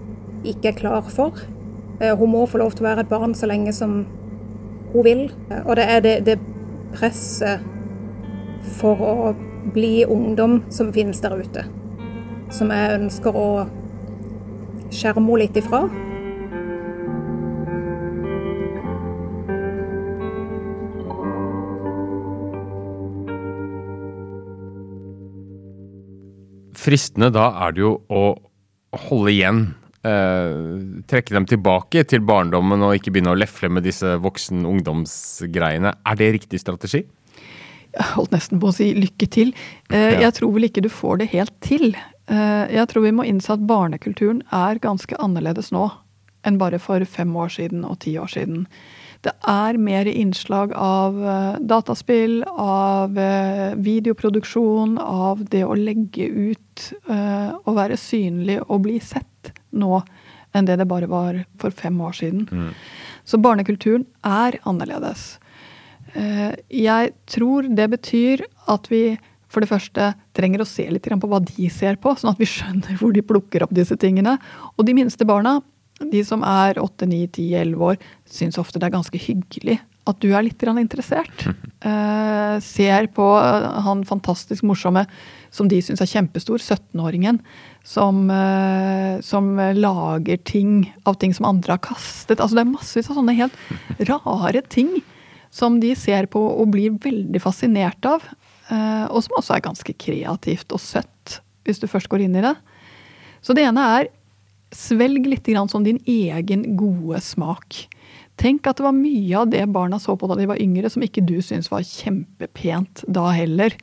ikke 0.45 0.71
er 0.71 0.79
klar 0.79 1.09
for. 1.11 1.41
Eh, 2.01 2.18
hun 2.18 2.31
må 2.31 2.45
få 2.45 2.59
lov 2.59 2.75
til 2.75 2.83
å 2.83 2.89
være 2.89 3.06
et 3.06 3.12
barn 3.12 3.36
så 3.36 3.47
lenge 3.47 3.74
som 3.74 4.03
hun 4.94 5.06
vil. 5.06 5.25
Og 5.65 5.75
det 5.80 5.86
er 5.89 6.03
det, 6.03 6.15
det 6.27 6.39
presset 6.95 7.63
for 8.80 9.00
å 9.00 9.33
bli 9.74 10.06
ungdom 10.06 10.63
som 10.69 10.94
finnes 10.94 11.21
der 11.24 11.38
ute. 11.39 11.65
Som 12.53 12.71
jeg 12.74 13.00
ønsker 13.00 13.36
å 13.36 13.47
skjerme 14.94 15.24
henne 15.24 15.45
litt 15.45 15.57
ifra. 15.59 15.86
Fristende 26.86 27.31
da 27.33 27.47
er 27.65 27.74
det 27.74 27.81
jo 27.81 27.95
å 28.13 28.25
holde 29.07 29.31
igjen. 29.33 29.63
Eh, 30.06 30.56
trekke 31.10 31.34
dem 31.34 31.48
tilbake 31.50 32.04
til 32.06 32.22
barndommen 32.25 32.84
og 32.86 32.98
ikke 32.98 33.13
begynne 33.16 33.34
å 33.34 33.40
lefle 33.40 33.72
med 33.74 33.88
disse 33.88 34.18
voksen-ungdomsgreiene. 34.22 35.96
Er 36.06 36.19
det 36.19 36.34
riktig 36.36 36.62
strategi? 36.62 37.02
Jeg 37.96 38.12
holdt 38.12 38.36
nesten 38.36 38.62
på 38.62 38.69
å 38.69 38.75
si 38.75 38.92
lykke 38.94 39.30
til. 39.34 39.54
Eh, 39.90 40.19
jeg 40.22 40.36
tror 40.38 40.54
vel 40.54 40.68
ikke 40.68 40.84
du 40.86 40.92
får 40.94 41.24
det 41.24 41.31
helt 41.34 41.56
til. 41.66 41.96
Eh, 42.30 42.66
jeg 42.75 42.92
tror 42.92 43.07
vi 43.07 43.16
må 43.16 43.25
innse 43.25 43.56
at 43.56 43.66
barnekulturen 43.66 44.44
er 44.54 44.84
ganske 44.84 45.18
annerledes 45.18 45.72
nå 45.74 45.88
enn 46.46 46.60
bare 46.62 46.78
for 46.78 47.02
fem 47.10 47.31
år 47.34 47.50
siden 47.56 47.81
og 47.88 48.04
ti 48.06 48.13
år 48.22 48.30
siden. 48.30 48.68
Det 49.25 49.34
er 49.50 49.80
mer 49.81 50.06
innslag 50.06 50.75
av 50.78 51.16
dataspill, 51.66 52.44
av 52.46 53.18
videoproduksjon, 53.81 55.00
av 55.02 55.42
det 55.50 55.63
å 55.66 55.74
legge 55.74 56.28
ut 56.30 56.84
og 57.10 57.72
være 57.80 57.98
synlig 57.98 58.59
og 58.68 58.83
bli 58.85 59.00
sett 59.02 59.26
nå 59.74 60.04
enn 60.56 60.68
det 60.68 60.78
det 60.80 60.88
bare 60.88 61.10
var 61.12 61.42
for 61.60 61.74
fem 61.76 61.98
år 62.02 62.16
siden. 62.16 62.45
Mm. 62.52 62.72
Så 63.28 63.40
barnekulturen 63.42 64.06
er 64.24 64.60
annerledes. 64.64 65.36
Eh, 66.16 66.54
jeg 66.72 67.14
tror 67.28 67.68
det 67.76 67.90
betyr 67.92 68.45
at 68.72 68.88
vi 68.92 69.18
for 69.52 69.64
det 69.64 69.72
første 69.72 70.10
trenger 70.36 70.64
å 70.64 70.68
se 70.68 70.84
litt 70.92 71.06
på 71.06 71.30
hva 71.31 71.40
de 71.44 71.69
ser 71.72 72.00
på, 72.02 72.12
sånn 72.18 72.34
at 72.34 72.42
vi 72.42 72.48
skjønner 72.50 72.98
hvor 73.00 73.14
de 73.16 73.24
plukker 73.24 73.64
opp 73.64 73.74
disse 73.76 73.95
tingene. 74.00 74.38
Og 74.76 74.88
de 74.88 74.95
minste 74.98 75.28
barna, 75.28 75.62
de 76.00 76.24
som 76.28 76.44
er 76.44 76.80
8, 76.81 77.07
9, 77.07 77.28
10, 77.38 77.54
11 77.62 77.86
år, 77.90 78.00
syns 78.28 78.60
ofte 78.60 78.81
det 78.81 78.90
er 78.90 78.98
ganske 78.98 79.22
hyggelig 79.22 79.80
at 80.06 80.21
du 80.21 80.30
er 80.33 80.45
litt 80.45 80.62
interessert. 80.64 81.45
Uh, 81.85 82.57
ser 82.62 83.07
på 83.14 83.26
han 83.85 84.04
fantastisk 84.06 84.64
morsomme 84.64 85.06
som 85.54 85.69
de 85.71 85.80
syns 85.81 86.02
er 86.02 86.09
kjempestor, 86.09 86.59
17-åringen, 86.59 87.40
som, 87.85 88.26
uh, 88.30 89.21
som, 89.26 89.56
lager 89.57 90.38
ting 90.38 90.94
av 91.06 91.18
ting 91.21 91.33
som 91.33 91.47
andre 91.50 91.78
har 91.78 91.83
kastet. 91.83 92.40
Altså 92.40 92.57
Det 92.57 92.66
er 92.66 92.74
massevis 92.74 93.09
av 93.09 93.19
sånne 93.19 93.38
helt 93.38 93.57
rare 94.09 94.62
ting 94.69 94.97
som 95.54 95.80
de 95.80 95.94
ser 95.95 96.28
på 96.28 96.42
og 96.42 96.74
blir 96.74 96.97
veldig 97.02 97.42
fascinert 97.42 98.06
av. 98.06 98.26
Uh, 98.69 99.06
og 99.09 99.21
som 99.26 99.40
også 99.40 99.57
er 99.57 99.66
ganske 99.66 99.97
kreativt 100.02 100.74
og 100.74 100.81
søtt, 100.81 101.40
hvis 101.66 101.81
du 101.81 101.90
først 101.90 102.09
går 102.12 102.26
inn 102.26 102.38
i 102.38 102.45
det. 102.45 102.56
Så 103.45 103.54
det 103.54 103.66
ene 103.68 103.90
er 104.00 104.14
svelg 104.76 105.28
litt 105.30 105.47
som 105.69 105.85
din 105.85 106.02
egen 106.06 106.76
gode 106.78 107.21
smak. 107.21 107.85
Tenk 108.35 108.68
at 108.68 108.80
det 108.80 108.83
var 108.83 108.95
mye 108.95 109.37
av 109.39 109.47
det 109.51 109.63
barna 109.71 109.99
så 110.01 110.18
på 110.19 110.27
da 110.27 110.35
de 110.35 110.47
var 110.49 110.59
yngre, 110.61 110.89
som 110.92 111.04
ikke 111.06 111.23
du 111.23 111.37
syntes 111.39 111.71
var 111.71 111.85
kjempepent 111.87 113.06
da 113.07 113.30
heller. 113.31 113.75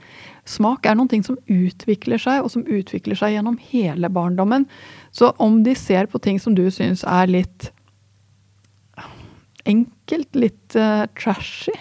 Smak 0.48 0.84
er 0.86 0.98
noen 0.98 1.08
ting 1.08 1.24
som 1.24 1.38
utvikler 1.48 2.20
seg, 2.20 2.42
og 2.44 2.52
som 2.52 2.66
utvikler 2.68 3.16
seg 3.18 3.36
gjennom 3.36 3.56
hele 3.72 4.10
barndommen. 4.12 4.68
Så 5.14 5.32
om 5.40 5.62
de 5.64 5.76
ser 5.78 6.10
på 6.12 6.20
ting 6.20 6.40
som 6.42 6.56
du 6.58 6.66
syns 6.74 7.06
er 7.08 7.32
litt 7.32 7.70
enkelt, 9.64 10.34
litt 10.36 10.76
uh, 10.76 11.06
trashy. 11.18 11.74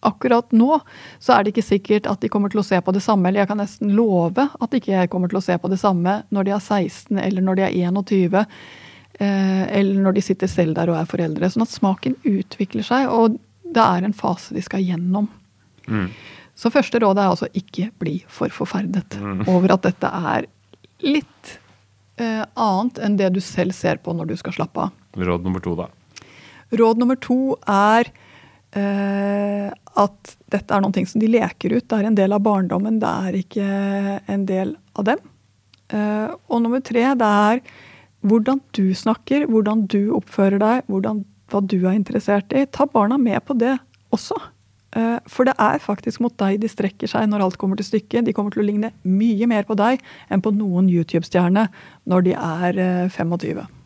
Akkurat 0.00 0.48
nå 0.56 0.78
så 1.20 1.34
er 1.34 1.44
det 1.44 1.52
ikke 1.52 1.66
sikkert 1.66 2.06
at 2.08 2.22
de 2.22 2.30
kommer 2.32 2.52
til 2.52 2.62
å 2.62 2.66
se 2.66 2.78
på 2.80 2.94
det 2.96 3.02
samme, 3.04 3.28
eller 3.28 3.42
jeg 3.42 3.50
kan 3.50 3.60
nesten 3.60 3.92
love 3.92 4.46
at 4.48 4.76
ikke 4.76 5.04
kommer 5.12 5.28
til 5.28 5.42
å 5.42 5.44
se 5.44 5.58
på 5.60 5.68
det 5.68 5.76
samme 5.82 6.22
når 6.32 6.48
de 6.48 6.54
er 6.56 6.62
16 6.62 7.20
eller 7.20 7.44
når 7.44 7.60
de 7.60 7.66
er 7.66 7.76
21, 7.76 8.38
eh, 8.40 8.62
eller 9.20 10.00
når 10.00 10.14
de 10.16 10.22
sitter 10.24 10.48
selv 10.48 10.72
der 10.78 10.88
og 10.88 10.96
er 10.96 11.08
foreldre. 11.08 11.50
Sånn 11.52 11.66
at 11.66 11.72
smaken 11.74 12.14
utvikler 12.24 12.86
seg, 12.86 13.10
og 13.12 13.36
det 13.74 13.82
er 13.84 14.06
en 14.06 14.16
fase 14.16 14.56
de 14.56 14.62
skal 14.64 14.84
gjennom. 14.84 15.28
Mm. 15.90 16.08
Så 16.60 16.70
første 16.72 17.00
rådet 17.00 17.22
er 17.22 17.32
altså 17.32 17.48
ikke 17.56 17.88
bli 18.00 18.18
for 18.28 18.52
forferdet 18.52 19.16
mm. 19.20 19.44
over 19.52 19.76
at 19.76 19.86
dette 19.86 20.10
er 20.32 20.48
litt 21.04 21.54
eh, 22.20 22.42
annet 22.44 23.00
enn 23.00 23.16
det 23.20 23.30
du 23.36 23.40
selv 23.44 23.76
ser 23.76 24.00
på 24.04 24.14
når 24.16 24.32
du 24.32 24.36
skal 24.40 24.56
slappe 24.58 24.88
av. 24.88 24.96
Råd 25.16 25.46
nummer 25.46 25.62
to, 25.64 25.76
da? 25.78 25.88
Råd 26.76 27.00
nummer 27.00 27.18
to 27.18 27.56
er 27.66 28.10
eh, 28.76 29.70
at 30.00 30.34
dette 30.52 30.76
er 30.76 30.84
noe 30.84 31.06
som 31.08 31.22
de 31.22 31.30
leker 31.30 31.74
ut. 31.78 31.86
Det 31.86 31.96
er 31.96 32.10
en 32.10 32.18
del 32.18 32.36
av 32.36 32.44
barndommen, 32.44 33.00
det 33.02 33.14
er 33.26 33.38
ikke 33.40 33.70
en 34.30 34.44
del 34.48 34.76
av 35.00 35.08
dem. 35.08 35.24
Eh, 35.90 36.28
og 36.28 36.62
nummer 36.62 36.84
tre, 36.84 37.08
det 37.18 37.30
er 37.48 37.64
hvordan 38.26 38.60
du 38.76 38.90
snakker, 38.96 39.46
hvordan 39.50 39.86
du 39.90 40.12
oppfører 40.16 40.60
deg, 40.60 40.88
hvordan, 40.92 41.24
hva 41.50 41.62
du 41.64 41.78
er 41.82 41.96
interessert 41.96 42.52
i. 42.52 42.66
Ta 42.68 42.86
barna 42.90 43.18
med 43.20 43.40
på 43.46 43.56
det 43.58 43.76
også. 44.14 44.36
Eh, 44.96 45.18
for 45.30 45.46
det 45.46 45.54
er 45.62 45.82
faktisk 45.82 46.22
mot 46.24 46.34
deg 46.42 46.58
de 46.62 46.70
strekker 46.70 47.10
seg 47.10 47.28
når 47.30 47.46
alt 47.46 47.58
kommer 47.60 47.78
til 47.78 47.86
stykket. 47.86 48.26
De 48.26 48.34
kommer 48.36 48.54
til 48.54 48.64
å 48.64 48.68
ligne 48.70 48.92
mye 49.06 49.50
mer 49.50 49.68
på 49.68 49.78
deg 49.78 50.02
enn 50.30 50.42
på 50.42 50.52
noen 50.56 50.90
YouTube-stjerne 50.90 51.68
når 52.10 52.26
de 52.26 52.34
er 52.38 52.80
25. 53.14 53.60
Eh, 53.60 53.76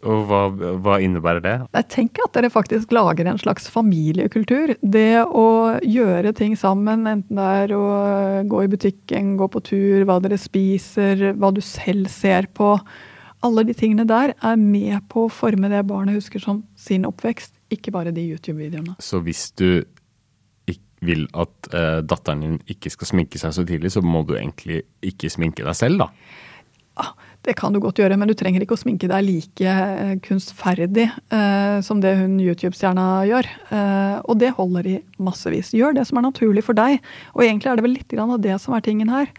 Og 0.00 0.24
hva, 0.30 0.40
hva, 0.80 0.96
innebærer 1.04 1.42
det? 1.44 1.54
Jeg 1.76 1.88
tenker 1.92 2.24
at 2.24 2.34
dere 2.36 2.50
faktisk 2.52 2.92
lager 2.96 3.28
en 3.28 3.38
slags 3.40 3.68
familiekultur. 3.70 4.74
Det 4.80 5.22
å 5.22 5.46
gjøre 5.84 6.32
ting 6.36 6.56
sammen, 6.58 7.04
enten 7.06 7.36
det 7.36 7.48
er 7.64 7.74
å 7.76 7.84
gå 8.48 8.64
i 8.64 8.70
butikken, 8.72 9.36
gå 9.38 9.50
på 9.52 9.62
tur, 9.70 10.06
hva 10.08 10.16
dere 10.24 10.40
spiser, 10.40 11.34
hva 11.36 11.52
du 11.54 11.60
selv 11.64 12.08
ser 12.12 12.48
på. 12.56 12.78
Alle 13.46 13.64
de 13.64 13.76
tingene 13.76 14.04
der 14.08 14.34
er 14.36 14.58
med 14.60 15.00
på 15.08 15.24
å 15.26 15.32
forme 15.32 15.70
det 15.72 15.80
barnet 15.88 16.18
husker 16.18 16.42
som 16.42 16.60
sin 16.76 17.06
oppvekst, 17.08 17.54
ikke 17.72 17.92
bare 17.94 18.12
de 18.12 18.26
YouTube-videoene. 18.32 18.98
Så 19.00 19.22
hvis 19.24 19.48
du 19.56 19.80
vil 21.04 21.26
at 21.38 21.72
uh, 21.72 21.98
datteren 22.04 22.44
din 22.44 22.60
ikke 22.70 22.92
skal 22.92 23.08
sminke 23.08 23.40
seg 23.40 23.54
så 23.56 23.64
tidlig, 23.66 23.92
så 23.94 24.02
må 24.04 24.22
du 24.28 24.36
egentlig 24.36 24.82
ikke 25.06 25.30
sminke 25.32 25.64
deg 25.66 25.76
selv, 25.76 26.04
da? 26.04 26.10
Ja, 27.00 27.06
det 27.46 27.54
kan 27.56 27.72
du 27.72 27.80
godt 27.80 28.00
gjøre, 28.02 28.18
men 28.20 28.28
du 28.28 28.34
trenger 28.36 28.60
ikke 28.60 28.76
å 28.76 28.80
sminke 28.82 29.08
deg 29.08 29.24
like 29.24 29.76
uh, 29.76 30.18
kunstferdig 30.26 31.06
uh, 31.32 31.80
som 31.86 32.02
det 32.04 32.12
hun 32.18 32.36
YouTube-stjerna 32.42 33.06
gjør. 33.30 33.48
og 34.28 34.34
det 34.40 34.52
holder 34.58 34.90
i 34.90 34.98
massevis. 35.22 35.72
Gjør 35.76 35.96
det 35.96 36.04
som 36.08 36.20
er 36.20 36.28
naturlig 36.28 36.66
for 36.66 36.76
deg. 36.76 37.00
Og 37.32 37.46
egentlig 37.46 37.70
er 37.70 37.80
det 37.80 37.86
vel 37.86 37.96
litt 37.96 38.18
av 38.20 38.36
det 38.44 38.58
som 38.60 38.76
er 38.76 38.84
tingen 38.84 39.08
her. 39.08 39.32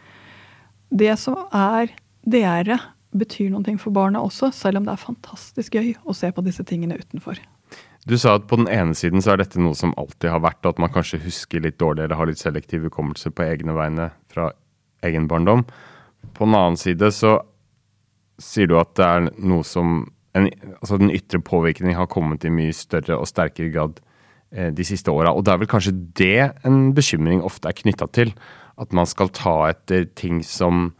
Det 0.89 1.13
som 1.21 1.37
er 1.53 1.93
dere, 2.25 2.79
betyr 3.17 3.49
noe 3.51 3.77
for 3.79 3.93
barnet 3.95 4.21
også, 4.21 4.51
selv 4.55 4.79
om 4.79 4.87
det 4.87 4.93
er 4.93 5.01
fantastisk 5.01 5.75
gøy 5.75 5.93
å 6.05 6.15
se 6.15 6.31
på 6.31 6.43
disse 6.45 6.63
tingene 6.67 6.99
utenfor. 6.99 7.41
Du 8.09 8.17
sa 8.17 8.33
at 8.39 8.47
på 8.49 8.57
den 8.57 8.69
ene 8.71 8.95
siden 8.97 9.21
så 9.21 9.35
er 9.35 9.43
dette 9.43 9.61
noe 9.61 9.77
som 9.77 9.93
alltid 9.99 10.31
har 10.33 10.41
vært, 10.41 10.65
at 10.65 10.79
man 10.81 10.89
kanskje 10.93 11.21
husker 11.21 11.61
litt 11.61 11.77
dårlig 11.81 12.07
eller 12.07 12.17
har 12.17 12.29
litt 12.29 12.41
selektiv 12.41 12.87
hukommelse 12.87 13.29
på 13.29 13.45
egne 13.45 13.75
vegne 13.77 14.09
fra 14.31 14.49
egen 15.05 15.27
barndom. 15.29 15.67
På 16.33 16.47
den 16.47 16.57
annen 16.57 16.79
side 16.81 17.11
så 17.13 17.37
sier 18.41 18.71
du 18.71 18.77
at 18.79 18.95
det 18.97 19.05
er 19.05 19.29
noe 19.37 19.65
som 19.67 20.07
en, 20.37 20.47
Altså 20.79 20.97
den 20.97 21.11
ytre 21.11 21.41
påvirkning 21.43 21.97
har 21.97 22.07
kommet 22.09 22.45
i 22.47 22.53
mye 22.53 22.73
større 22.73 23.17
og 23.19 23.27
sterkere 23.27 23.69
grad 23.73 23.99
eh, 24.55 24.71
de 24.73 24.85
siste 24.87 25.11
åra. 25.11 25.33
Og 25.35 25.43
det 25.45 25.53
er 25.53 25.59
vel 25.61 25.69
kanskje 25.69 25.93
det 26.17 26.37
en 26.65 26.93
bekymring 26.95 27.43
ofte 27.43 27.67
er 27.67 27.75
knytta 27.75 28.07
til. 28.15 28.31
At 28.79 28.95
man 28.95 29.05
skal 29.05 29.29
ta 29.35 29.57
etter 29.67 30.07
ting 30.15 30.39
som 30.47 30.93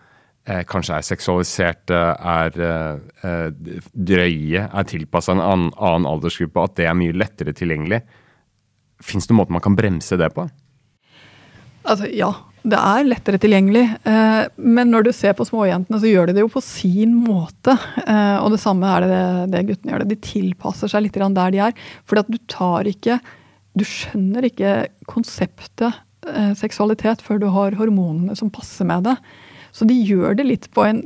kanskje 0.66 0.98
er 0.98 1.06
seksualiserte, 1.06 1.98
er 2.18 2.56
eh, 2.66 3.02
eh 3.28 3.82
drøye, 3.94 4.64
er 4.66 4.88
tilpassa 4.90 5.36
en 5.36 5.44
annen, 5.44 5.74
annen, 5.78 6.08
aldersgruppe, 6.10 6.64
at 6.66 6.80
det 6.80 6.88
er 6.90 6.98
mye 6.98 7.14
lettere 7.14 7.54
tilgjengelig. 7.54 8.02
Fins 9.02 9.28
det 9.28 9.34
noen 9.34 9.44
måte 9.44 9.56
man 9.58 9.64
kan 9.66 9.78
bremse 9.78 10.18
det 10.18 10.32
på? 10.34 10.48
Altså, 11.86 12.10
ja. 12.14 12.32
Det 12.62 12.78
er 12.78 13.08
lettere 13.08 13.40
tilgjengelig. 13.42 13.84
Eh, 14.06 14.44
men 14.62 14.92
når 14.94 15.08
du 15.08 15.12
ser 15.18 15.34
på 15.34 15.48
småjentene, 15.48 15.98
så 15.98 16.10
gjør 16.10 16.30
de 16.30 16.36
det 16.38 16.44
jo 16.44 16.52
på 16.54 16.62
sin 16.62 17.16
måte. 17.18 17.74
Eh, 18.06 18.38
og 18.38 18.52
det 18.54 18.60
samme 18.62 18.86
er 18.86 19.08
det, 19.10 19.22
det 19.54 19.64
guttene 19.70 19.96
gjør. 19.96 20.04
det. 20.04 20.14
De 20.14 20.28
tilpasser 20.28 20.92
seg 20.92 21.08
litt 21.08 21.18
der 21.18 21.56
de 21.56 21.64
er. 21.70 21.74
For 22.06 22.22
du 22.22 22.38
tar 22.48 22.90
ikke 22.90 23.20
Du 23.72 23.86
skjønner 23.88 24.44
ikke 24.44 24.90
konseptet 25.08 25.96
eh, 26.28 26.52
seksualitet 26.60 27.22
før 27.24 27.40
du 27.40 27.48
har 27.56 27.78
hormonene 27.80 28.36
som 28.36 28.50
passer 28.52 28.84
med 28.86 29.06
det. 29.08 29.16
Så 29.72 29.88
de 29.88 29.96
gjør 29.96 30.36
det 30.40 30.48
litt 30.48 30.70
på 30.76 30.86
en 30.86 31.04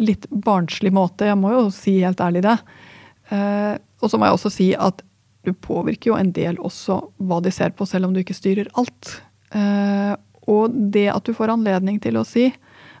litt 0.00 0.26
barnslig 0.30 0.92
måte. 0.96 1.28
Jeg 1.28 1.38
må 1.38 1.52
jo 1.52 1.68
si 1.74 1.98
helt 2.00 2.20
ærlig 2.24 2.44
det. 2.46 2.56
Eh, 3.34 3.76
og 4.00 4.10
så 4.10 4.18
må 4.18 4.28
jeg 4.28 4.38
også 4.38 4.52
si 4.54 4.68
at 4.74 5.04
du 5.46 5.52
påvirker 5.56 6.12
jo 6.12 6.18
en 6.18 6.32
del 6.36 6.58
også 6.60 6.98
hva 7.24 7.40
de 7.44 7.52
ser 7.54 7.72
på, 7.76 7.86
selv 7.88 8.08
om 8.08 8.14
du 8.14 8.20
ikke 8.22 8.36
styrer 8.36 8.70
alt. 8.80 9.20
Eh, 9.56 10.12
og 10.50 10.74
det 10.92 11.08
at 11.12 11.26
du 11.26 11.36
får 11.36 11.54
anledning 11.54 12.00
til 12.02 12.20
å 12.20 12.26
si 12.26 12.50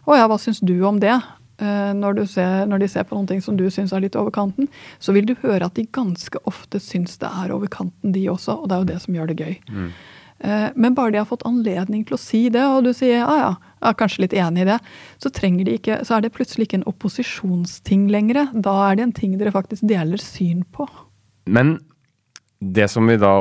'Å 0.08 0.16
ja, 0.16 0.26
hva 0.26 0.38
syns 0.40 0.60
du 0.64 0.80
om 0.84 0.98
det?' 1.00 1.20
Eh, 1.60 1.92
når, 1.92 2.24
ser, 2.24 2.64
når, 2.64 2.78
de 2.80 2.88
ser 2.88 3.04
på 3.04 3.16
noe 3.18 3.40
som 3.44 3.56
du 3.56 3.66
syns 3.68 3.92
er 3.92 4.00
litt 4.00 4.16
over 4.16 4.32
kanten, 4.32 4.68
så 4.98 5.12
vil 5.12 5.26
du 5.28 5.34
høre 5.42 5.66
at 5.66 5.74
de 5.76 5.84
ganske 5.84 6.40
ofte 6.48 6.80
syns 6.80 7.18
det 7.20 7.28
er 7.28 7.52
over 7.52 7.68
kanten, 7.68 8.14
de 8.14 8.22
også. 8.32 8.62
Og 8.62 8.70
det 8.70 8.76
er 8.76 8.80
jo 8.80 8.88
det 8.88 9.00
som 9.02 9.14
gjør 9.18 9.28
det 9.28 9.36
gøy. 9.36 9.58
Mm. 9.68 9.90
Eh, 10.40 10.68
men 10.74 10.96
bare 10.96 11.12
de 11.12 11.20
har 11.20 11.28
fått 11.28 11.44
anledning 11.48 12.04
til 12.08 12.16
å 12.16 12.20
si 12.20 12.46
det, 12.52 12.62
og 12.64 12.86
du 12.86 12.94
sier 12.96 13.18
ja, 13.20 13.36
ja, 13.36 13.50
jeg 13.80 13.92
er 13.92 13.98
kanskje 14.00 14.24
litt 14.24 14.36
enig 14.40 14.64
i 14.64 14.68
det, 14.70 14.78
så, 15.20 15.32
de 15.32 15.76
ikke, 15.76 16.00
så 16.06 16.16
er 16.16 16.24
det 16.24 16.32
plutselig 16.36 16.68
ikke 16.68 16.80
en 16.80 16.88
opposisjonsting 16.88 18.08
lenger. 18.12 18.46
Da 18.54 18.74
er 18.88 18.96
det 18.96 19.06
en 19.06 19.16
ting 19.16 19.36
dere 19.40 19.52
faktisk 19.52 19.84
deler 19.88 20.20
syn 20.22 20.64
på. 20.72 20.88
Men 21.50 21.78
det 22.60 22.88
som 22.92 23.08
vi 23.08 23.18
da 23.20 23.34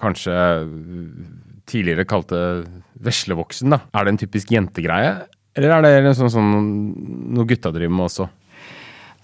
kanskje 0.00 0.34
tidligere 1.70 2.08
kalte 2.08 2.40
veslevoksen, 3.04 3.70
da, 3.70 3.84
er 3.94 4.06
det 4.06 4.14
en 4.14 4.22
typisk 4.24 4.50
jentegreie? 4.54 5.14
Eller 5.58 5.86
er 5.86 6.02
det 6.06 6.14
sånn, 6.18 6.30
sånn 6.32 6.50
noe 7.34 7.46
gutta 7.48 7.72
driver 7.74 7.94
med 7.94 8.06
også? 8.06 8.28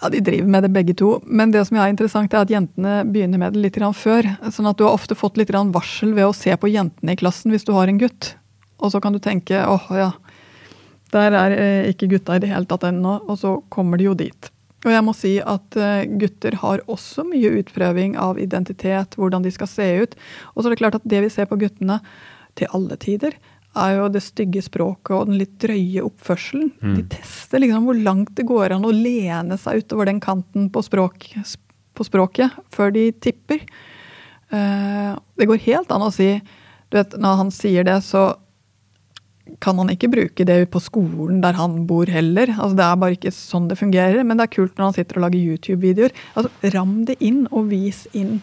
Ja, 0.02 0.10
De 0.12 0.20
driver 0.20 0.48
med 0.48 0.62
det 0.62 0.72
begge 0.74 0.94
to. 0.94 1.20
Men 1.24 1.52
det 1.54 1.64
som 1.68 1.78
er 1.80 1.92
interessant 1.92 2.34
er 2.34 2.44
at 2.44 2.52
jentene 2.52 2.98
begynner 3.08 3.40
med 3.40 3.56
det 3.56 3.62
litt 3.62 3.78
før. 3.96 4.28
Sånn 4.52 4.68
at 4.68 4.76
du 4.76 4.84
har 4.84 4.96
ofte 4.96 5.16
fått 5.16 5.38
litt 5.40 5.50
varsel 5.50 6.12
ved 6.14 6.26
å 6.26 6.36
se 6.36 6.52
på 6.56 6.68
jentene 6.68 7.12
i 7.12 7.16
klassen 7.16 7.50
hvis 7.50 7.64
du 7.64 7.72
har 7.72 7.88
en 7.88 7.98
gutt. 7.98 8.34
Og 8.78 8.92
så 8.92 9.00
kan 9.00 9.12
du 9.12 9.18
tenke 9.18 9.56
åh 9.64 9.86
ja, 9.96 10.12
der 11.14 11.32
er 11.32 11.54
eh, 11.56 11.88
ikke 11.92 12.10
gutta 12.12 12.36
i 12.36 12.42
det 12.42 12.50
hele 12.52 12.68
tatt 12.68 12.84
ennå. 12.84 13.22
Og 13.26 13.40
så 13.40 13.56
kommer 13.72 13.96
de 13.96 14.10
jo 14.10 14.14
dit. 14.14 14.52
Og 14.84 14.92
jeg 14.92 15.02
må 15.02 15.14
si 15.16 15.34
at 15.40 15.76
eh, 15.80 16.04
gutter 16.20 16.58
har 16.60 16.84
også 16.86 17.24
mye 17.26 17.56
utprøving 17.62 18.18
av 18.20 18.38
identitet, 18.38 19.16
hvordan 19.16 19.46
de 19.46 19.52
skal 19.54 19.70
se 19.70 19.88
ut. 20.04 20.16
Og 20.54 20.62
så 20.62 20.68
er 20.68 20.76
det 20.76 20.82
klart 20.82 20.98
at 21.00 21.08
det 21.08 21.24
vi 21.24 21.32
ser 21.32 21.48
på 21.48 21.58
guttene 21.58 22.02
til 22.56 22.70
alle 22.76 22.96
tider, 23.00 23.34
er 23.82 23.98
jo 23.98 24.08
det 24.12 24.22
stygge 24.24 24.62
språket 24.64 25.14
og 25.16 25.28
den 25.28 25.38
litt 25.40 25.56
drøye 25.62 26.04
oppførselen. 26.06 26.70
Mm. 26.80 26.94
De 26.98 27.04
tester 27.16 27.62
liksom 27.62 27.88
hvor 27.88 27.98
langt 27.98 28.32
det 28.38 28.46
går 28.48 28.76
an 28.76 28.86
å 28.88 28.94
lene 28.94 29.58
seg 29.60 29.84
utover 29.84 30.10
den 30.10 30.22
kanten 30.22 30.70
på, 30.72 30.82
språk, 30.86 31.28
på 31.96 32.06
språket 32.06 32.56
før 32.74 32.94
de 32.96 33.10
tipper. 33.12 33.62
Uh, 34.52 35.18
det 35.38 35.48
går 35.50 35.62
helt 35.66 35.92
an 35.92 36.06
å 36.06 36.12
si 36.14 36.36
du 36.86 36.94
vet, 36.94 37.16
Når 37.18 37.38
han 37.40 37.48
sier 37.50 37.82
det, 37.82 37.96
så 38.06 38.36
kan 39.62 39.78
han 39.78 39.90
ikke 39.90 40.10
bruke 40.10 40.44
det 40.46 40.58
på 40.70 40.82
skolen 40.82 41.40
der 41.42 41.56
han 41.58 41.80
bor 41.86 42.06
heller. 42.10 42.50
Altså, 42.54 42.76
det 42.78 42.84
er 42.86 43.00
bare 43.02 43.16
ikke 43.16 43.32
sånn 43.34 43.66
det 43.70 43.78
fungerer. 43.78 44.22
Men 44.26 44.38
det 44.38 44.46
er 44.46 44.54
kult 44.54 44.76
når 44.76 44.88
han 44.88 44.96
sitter 44.98 45.18
og 45.18 45.26
lager 45.26 45.50
YouTube-videoer. 45.52 46.14
Altså, 46.38 46.70
ram 46.74 47.00
det 47.08 47.18
inn 47.24 47.44
og 47.50 47.72
vis 47.72 48.04
inn 48.14 48.38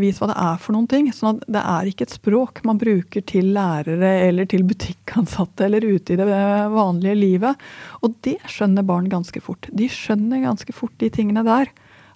vis 0.00 0.18
hva 0.20 0.28
det 0.30 0.36
er 0.38 0.58
for 0.62 0.76
noen 0.76 0.88
ting. 0.90 1.10
sånn 1.12 1.38
at 1.38 1.46
det 1.56 1.62
er 1.62 1.88
ikke 1.88 2.06
et 2.06 2.14
språk 2.14 2.60
man 2.68 2.80
bruker 2.80 3.24
til 3.28 3.52
lærere 3.56 4.10
eller 4.28 4.48
til 4.50 4.66
butikkansatte 4.68 5.66
eller 5.66 5.84
ute 5.84 6.14
i 6.14 6.18
det 6.20 6.26
vanlige 6.26 7.16
livet. 7.18 7.64
Og 8.02 8.14
det 8.26 8.38
skjønner 8.50 8.86
barn 8.86 9.08
ganske 9.12 9.40
fort. 9.40 9.68
De 9.72 9.88
skjønner 9.88 10.44
ganske 10.44 10.76
fort 10.76 10.94
de 11.02 11.10
tingene 11.12 11.44
der. 11.46 11.72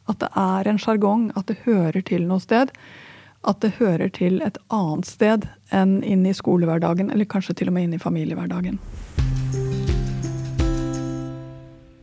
At 0.06 0.20
det 0.22 0.30
er 0.38 0.70
en 0.70 0.78
sjargong, 0.78 1.30
at 1.34 1.48
det 1.50 1.62
hører 1.64 2.02
til 2.06 2.28
noe 2.28 2.42
sted. 2.42 2.70
At 3.46 3.60
det 3.62 3.76
hører 3.80 4.10
til 4.14 4.40
et 4.46 4.58
annet 4.75 5.08
sted 5.08 5.48
enn 5.75 5.98
inn 6.06 6.26
i 6.26 6.34
skolehverdagen, 6.34 7.10
eller 7.10 7.28
kanskje 7.30 7.58
til 7.58 7.70
og 7.72 7.78
med 7.78 7.88
inn 7.88 7.98
i 7.98 8.02
familiehverdagen 8.02 8.80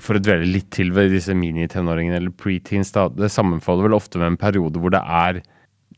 for 0.04 0.20
å 0.20 0.24
dvele 0.24 0.50
litt 0.50 0.70
til 0.76 0.92
ved 0.96 1.14
disse 1.14 1.34
minitenåringene 1.38 2.20
eller 2.20 2.36
preteens, 2.36 2.92
da, 2.96 3.08
det 3.08 3.32
sammenfaller 3.32 3.88
vel 3.88 3.98
ofte 3.98 4.20
med 4.20 4.34
en 4.34 4.40
periode 4.40 4.82
hvor 4.82 4.94
det 4.94 5.04
er 5.04 5.44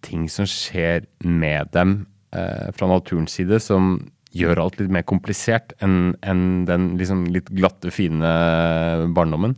ting 0.06 0.28
som 0.30 0.48
skjer 0.50 1.08
med 1.26 1.72
dem 1.74 1.98
eh, 2.36 2.70
fra 2.76 2.90
naturens 2.92 3.34
side, 3.40 3.60
som 3.64 3.98
gjør 4.36 4.62
alt 4.62 4.82
litt 4.82 4.92
mer 4.92 5.06
komplisert 5.08 5.74
enn 5.84 6.14
en 6.28 6.42
den 6.68 6.92
liksom 7.00 7.24
litt 7.32 7.50
glatte, 7.56 7.94
fine 7.94 8.32
barndommen? 9.16 9.56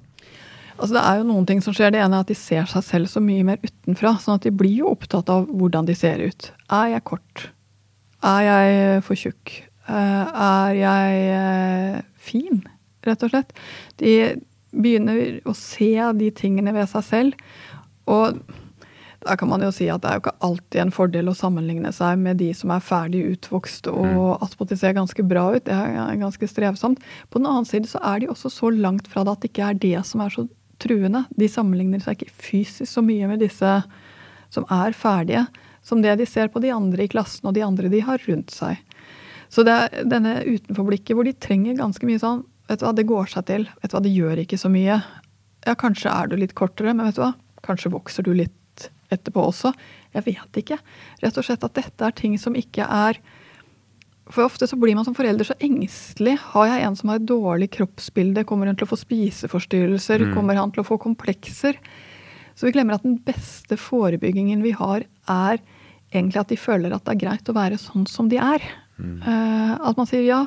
Altså 0.77 0.93
Det 0.93 1.03
er 1.09 1.19
jo 1.19 1.29
noen 1.31 1.47
ting 1.49 1.61
som 1.65 1.73
skjer. 1.73 1.89
Det 1.93 2.01
ene 2.03 2.19
er 2.19 2.25
at 2.25 2.29
de 2.29 2.37
ser 2.37 2.67
seg 2.69 2.85
selv 2.85 3.09
så 3.09 3.21
mye 3.23 3.45
mer 3.47 3.57
utenfra. 3.63 4.13
sånn 4.21 4.37
at 4.37 4.45
de 4.45 4.53
blir 4.53 4.83
jo 4.83 4.91
opptatt 4.93 5.29
av 5.33 5.47
hvordan 5.49 5.89
de 5.89 5.95
ser 5.97 6.21
ut. 6.21 6.51
Er 6.69 6.93
jeg 6.93 7.05
kort? 7.09 7.47
Er 8.21 8.41
jeg 8.45 9.01
for 9.07 9.17
tjukk? 9.17 9.55
Eh, 9.89 10.25
er 10.45 10.77
jeg 10.77 11.25
eh, 11.33 12.01
fin? 12.13 12.61
Rett 13.07 13.25
og 13.25 13.33
slett. 13.33 13.53
De 14.01 14.13
begynner 14.75 15.39
å 15.47 15.55
se 15.57 15.91
de 16.19 16.31
tingene 16.35 16.73
ved 16.75 16.89
seg 16.91 17.05
selv. 17.07 17.51
Og 18.07 18.39
Da 19.27 19.33
kan 19.35 19.49
man 19.49 19.63
jo 19.65 19.71
si 19.73 19.87
at 19.91 20.03
det 20.03 20.07
er 20.07 20.19
jo 20.19 20.21
ikke 20.21 20.45
alltid 20.45 20.81
en 20.81 20.91
fordel 20.93 21.31
å 21.31 21.35
sammenligne 21.35 21.89
seg 21.91 22.19
med 22.21 22.37
de 22.39 22.51
som 22.55 22.69
er 22.71 22.83
ferdig 22.85 23.23
utvokst 23.33 23.89
og 23.89 24.05
mm. 24.05 24.43
attpåtil 24.45 24.77
ser 24.79 24.93
ganske 24.95 25.25
bra 25.25 25.49
ut. 25.55 25.65
Det 25.65 25.73
er 25.73 26.19
ganske 26.21 26.47
strevsomt. 26.47 27.01
På 27.33 27.41
den 27.41 27.49
annen 27.49 27.67
side 27.67 27.89
så 27.89 27.99
er 28.05 28.21
de 28.21 28.29
også 28.31 28.51
så 28.53 28.69
langt 28.71 29.09
fra 29.09 29.25
det 29.25 29.33
at 29.33 29.41
det 29.43 29.49
ikke 29.51 29.71
er 29.71 29.81
det 29.81 30.05
som 30.07 30.21
er 30.23 30.31
så 30.31 30.45
truende. 30.79 31.25
De 31.35 31.49
sammenligner 31.49 32.03
seg 32.03 32.21
ikke 32.21 32.37
fysisk 32.45 32.91
så 32.93 33.03
mye 33.03 33.27
med 33.33 33.41
disse 33.43 33.73
som 34.53 34.67
er 34.71 34.95
ferdige, 34.95 35.47
som 35.83 36.05
det 36.05 36.13
de 36.21 36.29
ser 36.29 36.53
på 36.53 36.61
de 36.63 36.71
andre 36.71 37.07
i 37.07 37.11
klassen 37.11 37.49
og 37.49 37.57
de 37.57 37.65
andre 37.65 37.91
de 37.91 38.03
har 38.05 38.21
rundt 38.29 38.53
seg. 38.53 38.79
Så 39.49 39.65
det 39.67 39.73
er 39.73 40.07
denne 40.07 40.39
utenforblikket 40.45 41.17
hvor 41.17 41.27
de 41.27 41.35
trenger 41.35 41.79
ganske 41.81 42.07
mye 42.07 42.21
sånn 42.21 42.45
Vet 42.67 42.81
du 42.81 42.85
hva, 42.87 42.93
det 42.95 43.07
går 43.07 43.31
seg 43.31 43.47
til. 43.47 43.67
Vet 43.81 43.91
du 43.91 43.95
hva, 43.95 44.03
det 44.03 44.13
gjør 44.13 44.43
ikke 44.43 44.59
så 44.59 44.71
mye. 44.71 44.99
Ja, 45.67 45.75
kanskje 45.79 46.11
er 46.11 46.29
du 46.29 46.37
litt 46.39 46.55
kortere, 46.57 46.93
men 46.93 47.07
vet 47.07 47.17
du 47.19 47.23
hva, 47.23 47.33
kanskje 47.65 47.93
vokser 47.93 48.27
du 48.27 48.33
litt 48.35 48.53
etterpå 49.13 49.43
også. 49.49 49.71
Jeg 50.15 50.25
vet 50.27 50.61
ikke. 50.61 50.77
Rett 51.23 51.39
og 51.39 51.47
slett 51.47 51.63
at 51.63 51.75
dette 51.77 52.07
er 52.07 52.15
ting 52.15 52.37
som 52.41 52.57
ikke 52.57 52.87
er 52.87 53.19
For 54.27 54.43
ofte 54.43 54.67
så 54.67 54.75
blir 54.75 54.91
man 54.91 55.05
som 55.07 55.15
forelder 55.15 55.47
så 55.47 55.55
engstelig. 55.63 56.33
Har 56.51 56.65
jeg 56.67 56.83
en 56.83 56.95
som 56.99 57.07
har 57.07 57.21
et 57.21 57.29
dårlig 57.29 57.69
kroppsbilde, 57.77 58.43
kommer 58.43 58.67
han 58.67 58.75
til 58.75 58.83
å 58.83 58.89
få 58.89 58.97
spiseforstyrrelser? 58.99 60.25
Mm. 60.25 60.33
Kommer 60.35 60.59
han 60.59 60.73
til 60.75 60.83
å 60.83 60.87
få 60.89 60.97
komplekser? 60.99 61.79
Så 62.51 62.67
vi 62.67 62.73
glemmer 62.75 62.97
at 62.97 63.05
den 63.07 63.21
beste 63.23 63.77
forebyggingen 63.79 64.65
vi 64.65 64.73
har, 64.75 65.05
er 65.31 65.61
egentlig 66.11 66.41
at 66.41 66.51
de 66.51 66.59
føler 66.59 66.91
at 66.91 67.05
det 67.07 67.15
er 67.15 67.21
greit 67.21 67.47
å 67.47 67.55
være 67.55 67.79
sånn 67.79 68.03
som 68.11 68.27
de 68.27 68.41
er. 68.41 68.67
Mm. 68.99 69.21
Uh, 69.23 69.73
at 69.93 69.99
man 69.99 70.09
sier 70.09 70.25
ja, 70.27 70.41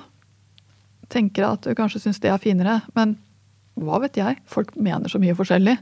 tenker 1.13 1.47
at 1.49 1.67
du 1.67 1.75
kanskje 1.79 2.03
syns 2.05 2.23
det 2.23 2.31
er 2.33 2.41
finere, 2.43 2.81
men 2.97 3.17
hva 3.81 4.01
vet 4.03 4.19
jeg? 4.19 4.41
Folk 4.51 4.75
mener 4.77 5.11
så 5.11 5.21
mye 5.23 5.37
forskjellig. 5.39 5.77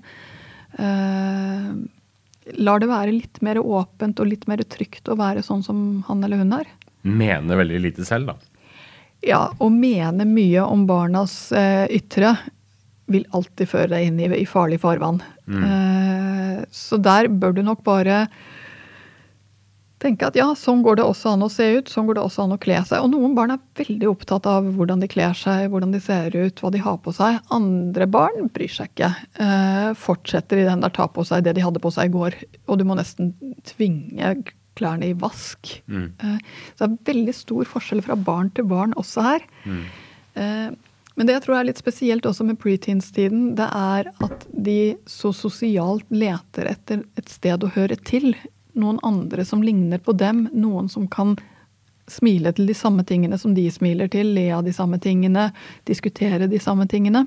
Uh, 0.78 1.78
lar 2.58 2.82
det 2.82 2.90
være 2.90 3.14
litt 3.16 3.40
mer 3.44 3.60
åpent 3.60 4.20
og 4.20 4.30
litt 4.30 4.46
mer 4.50 4.62
trygt 4.70 5.08
å 5.10 5.16
være 5.18 5.42
sånn 5.44 5.64
som 5.64 5.80
han 6.08 6.22
eller 6.24 6.40
hun 6.42 6.54
er. 6.56 6.68
Mener 7.02 7.60
veldig 7.60 7.80
lite 7.82 8.06
selv, 8.08 8.32
da. 8.32 8.38
Ja, 9.24 9.40
å 9.58 9.68
mene 9.72 10.26
mye 10.28 10.62
om 10.62 10.84
barnas 10.86 11.50
eh, 11.50 11.88
ytre 11.90 12.36
vil 13.10 13.26
alltid 13.34 13.70
føre 13.70 13.90
deg 13.96 14.06
inn 14.06 14.20
i, 14.22 14.28
i 14.36 14.46
farlig 14.46 14.78
farvann. 14.82 15.18
Mm. 15.48 15.64
Eh, 15.66 16.60
så 16.70 17.00
der 17.02 17.30
bør 17.32 17.56
du 17.56 17.64
nok 17.66 17.82
bare 17.86 18.26
tenke 20.02 20.28
at 20.28 20.36
ja, 20.38 20.46
sånn 20.58 20.82
går 20.86 21.00
det 21.00 21.06
også 21.06 21.32
an 21.34 21.44
å 21.46 21.50
se 21.52 21.66
ut, 21.78 21.90
sånn 21.90 22.06
går 22.08 22.18
det 22.18 22.24
også 22.24 22.44
an 22.44 22.54
å 22.54 22.60
kle 22.62 22.78
seg. 22.86 23.02
Og 23.02 23.10
noen 23.12 23.34
barn 23.36 23.54
er 23.54 23.62
veldig 23.78 24.10
opptatt 24.10 24.46
av 24.50 24.68
hvordan 24.76 25.02
de 25.02 25.10
kler 25.10 25.34
seg, 25.36 25.68
hvordan 25.72 25.94
de 25.94 26.00
ser 26.02 26.34
ut, 26.36 26.62
hva 26.62 26.72
de 26.74 26.82
har 26.84 27.00
på 27.02 27.14
seg. 27.16 27.40
Andre 27.54 28.08
barn 28.10 28.50
bryr 28.54 28.72
seg 28.72 28.92
ikke. 28.92 29.10
Eh, 29.42 29.90
fortsetter 29.98 30.62
i 30.62 30.68
den 30.68 30.84
der 30.84 30.94
ta 30.94 31.08
på 31.10 31.26
seg 31.26 31.46
det 31.46 31.56
de 31.58 31.64
hadde 31.66 31.82
på 31.82 31.92
seg 31.94 32.10
i 32.10 32.14
går. 32.14 32.38
Og 32.68 32.80
du 32.80 32.86
må 32.88 32.98
nesten 32.98 33.34
tvinge 33.66 34.36
klærne 34.78 35.10
i 35.10 35.16
vask. 35.18 35.72
Mm. 35.90 36.10
Eh, 36.22 36.60
så 36.74 36.84
det 36.84 36.90
er 36.90 37.14
veldig 37.14 37.34
stor 37.34 37.72
forskjell 37.76 38.04
fra 38.06 38.18
barn 38.18 38.52
til 38.54 38.68
barn 38.70 38.94
også 39.00 39.24
her. 39.26 39.48
Mm. 39.64 39.80
Eh, 40.38 40.68
men 41.18 41.26
det 41.26 41.34
jeg 41.34 41.48
tror 41.48 41.56
er 41.58 41.66
litt 41.66 41.80
spesielt 41.80 42.26
også 42.30 42.46
med 42.46 42.60
preteens-tiden, 42.62 43.56
det 43.58 43.66
er 43.74 44.12
at 44.22 44.44
de 44.54 44.94
så 45.10 45.32
sosialt 45.34 46.06
leter 46.14 46.70
etter 46.70 47.02
et 47.18 47.32
sted 47.32 47.66
å 47.66 47.72
høre 47.74 47.98
til 48.06 48.36
noen 48.80 49.00
andre 49.06 49.44
som 49.46 49.62
ligner 49.64 50.02
på 50.02 50.14
dem, 50.18 50.46
noen 50.54 50.88
som 50.92 51.08
kan 51.10 51.36
smile 52.08 52.54
til 52.56 52.68
de 52.68 52.76
samme 52.76 53.04
tingene 53.04 53.38
som 53.40 53.54
de 53.56 53.66
smiler 53.72 54.08
til, 54.12 54.32
le 54.36 54.48
av 54.56 54.64
de 54.64 54.72
samme 54.72 55.00
tingene, 55.02 55.50
diskutere 55.88 56.48
de 56.48 56.60
samme 56.62 56.88
tingene. 56.88 57.26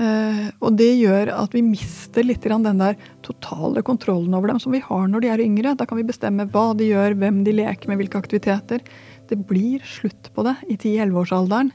Uh, 0.00 0.48
og 0.64 0.78
det 0.80 0.94
gjør 0.96 1.28
at 1.34 1.52
vi 1.52 1.60
mister 1.60 2.24
litt 2.24 2.46
den 2.48 2.78
der 2.80 2.94
totale 3.20 3.82
kontrollen 3.84 4.32
over 4.32 4.48
dem 4.48 4.60
som 4.62 4.72
vi 4.72 4.80
har 4.80 5.02
når 5.10 5.20
de 5.20 5.28
er 5.28 5.42
yngre. 5.44 5.74
Da 5.76 5.84
kan 5.84 6.00
vi 6.00 6.06
bestemme 6.08 6.48
hva 6.48 6.70
de 6.72 6.88
gjør, 6.88 7.18
hvem 7.20 7.42
de 7.44 7.52
leker 7.58 7.90
med, 7.90 8.00
hvilke 8.00 8.22
aktiviteter. 8.22 8.80
Det 9.28 9.36
blir 9.50 9.84
slutt 9.84 10.30
på 10.32 10.46
det 10.46 10.56
i 10.72 10.78
10-11-årsalderen. 10.78 11.74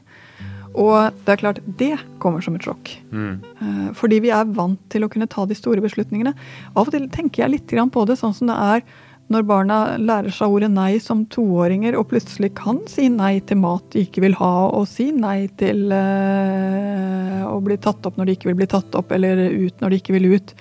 Og 0.76 1.16
det 1.24 1.32
er 1.32 1.40
klart, 1.40 1.62
det 1.80 1.94
kommer 2.20 2.44
som 2.44 2.56
et 2.56 2.66
sjokk. 2.66 2.92
Mm. 3.08 3.40
Eh, 3.40 3.88
fordi 3.96 4.20
vi 4.26 4.32
er 4.34 4.48
vant 4.56 4.80
til 4.92 5.06
å 5.06 5.10
kunne 5.12 5.28
ta 5.30 5.46
de 5.48 5.56
store 5.56 5.80
beslutningene. 5.84 6.34
Av 6.74 6.84
og 6.84 6.92
til 6.92 7.08
tenker 7.12 7.44
jeg 7.46 7.54
litt 7.54 7.76
på 7.92 8.04
det 8.08 8.18
sånn 8.20 8.36
som 8.36 8.52
det 8.52 8.56
er 8.60 8.86
når 9.32 9.42
barna 9.48 9.78
lærer 9.98 10.30
seg 10.30 10.52
ordet 10.54 10.68
nei 10.70 11.00
som 11.02 11.24
toåringer, 11.32 11.96
og 11.98 12.12
plutselig 12.12 12.52
kan 12.60 12.78
si 12.90 13.08
nei 13.10 13.40
til 13.42 13.58
mat 13.58 13.82
de 13.90 14.04
ikke 14.06 14.22
vil 14.22 14.36
ha, 14.38 14.52
og 14.70 14.86
si 14.86 15.08
nei 15.10 15.48
til 15.58 15.90
øh, 15.90 17.42
å 17.48 17.56
bli 17.64 17.78
tatt 17.82 18.06
opp 18.06 18.20
når 18.20 18.28
de 18.28 18.36
ikke 18.36 18.52
vil 18.52 18.60
bli 18.60 18.70
tatt 18.70 18.94
opp, 18.98 19.10
eller 19.16 19.48
ut 19.50 19.82
når 19.82 19.90
de 19.90 19.98
ikke 19.98 20.14
vil 20.14 20.30
ut. 20.36 20.54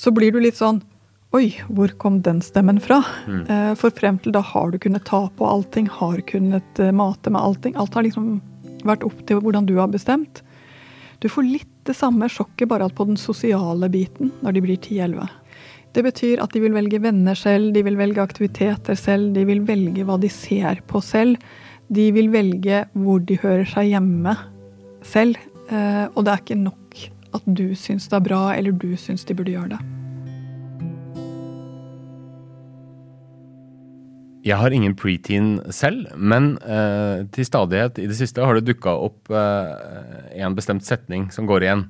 Så 0.00 0.14
blir 0.16 0.32
du 0.32 0.40
litt 0.42 0.60
sånn 0.60 0.82
Oi, 1.34 1.48
hvor 1.66 1.90
kom 1.98 2.20
den 2.22 2.38
stemmen 2.46 2.76
fra? 2.78 3.00
Mm. 3.26 3.40
Uh, 3.48 3.70
for 3.74 3.90
frem 3.90 4.20
til 4.22 4.30
da 4.36 4.38
har 4.52 4.68
du 4.70 4.76
kunnet 4.78 5.02
ta 5.08 5.24
på 5.34 5.48
allting, 5.50 5.88
har 5.90 6.20
kunnet 6.30 6.78
mate 6.94 7.32
med 7.34 7.42
allting. 7.42 7.74
Alt 7.74 7.98
har 7.98 8.06
liksom 8.06 8.36
vært 8.88 9.06
opp 9.06 9.24
til 9.28 9.40
hvordan 9.42 9.68
du 9.68 9.76
har 9.78 9.90
bestemt. 9.92 10.42
Du 11.22 11.30
får 11.32 11.46
litt 11.48 11.70
det 11.88 11.96
samme 11.96 12.28
sjokket, 12.32 12.68
bare 12.68 12.88
på 12.92 13.06
den 13.08 13.18
sosiale 13.20 13.88
biten 13.92 14.32
når 14.44 14.56
de 14.56 14.64
blir 14.64 14.80
10-11. 14.80 15.28
Det 15.94 16.02
betyr 16.02 16.42
at 16.42 16.54
de 16.54 16.62
vil 16.64 16.74
velge 16.74 16.98
venner 17.00 17.38
selv, 17.38 17.70
de 17.74 17.84
vil 17.86 17.98
velge 17.98 18.22
aktiviteter 18.22 18.98
selv, 18.98 19.30
de 19.36 19.44
vil 19.46 19.62
velge 19.66 20.06
hva 20.06 20.18
de 20.20 20.30
ser 20.32 20.82
på 20.90 21.00
selv. 21.04 21.38
De 21.94 22.08
vil 22.16 22.32
velge 22.32 22.82
hvor 22.98 23.20
de 23.22 23.38
hører 23.38 23.68
seg 23.68 23.92
hjemme 23.92 24.34
selv. 25.06 25.38
Eh, 25.70 26.06
og 26.10 26.24
det 26.24 26.32
er 26.32 26.42
ikke 26.42 26.62
nok 26.64 27.04
at 27.34 27.46
du 27.46 27.66
syns 27.78 28.08
det 28.10 28.18
er 28.18 28.30
bra, 28.30 28.46
eller 28.56 28.74
du 28.74 28.96
syns 28.98 29.26
de 29.28 29.36
burde 29.36 29.54
gjøre 29.54 29.76
det. 29.76 29.93
Jeg 34.44 34.60
har 34.60 34.74
ingen 34.76 34.92
preteen 34.92 35.56
selv, 35.72 36.10
men 36.20 36.54
eh, 36.60 37.24
til 37.32 37.46
stadighet 37.48 37.96
i 38.02 38.08
det 38.10 38.16
siste 38.18 38.44
har 38.44 38.58
det 38.58 38.66
dukka 38.68 38.92
opp 39.06 39.32
eh, 39.32 40.40
en 40.44 40.56
bestemt 40.56 40.84
setning 40.84 41.30
som 41.32 41.48
går 41.48 41.64
igjen. 41.64 41.86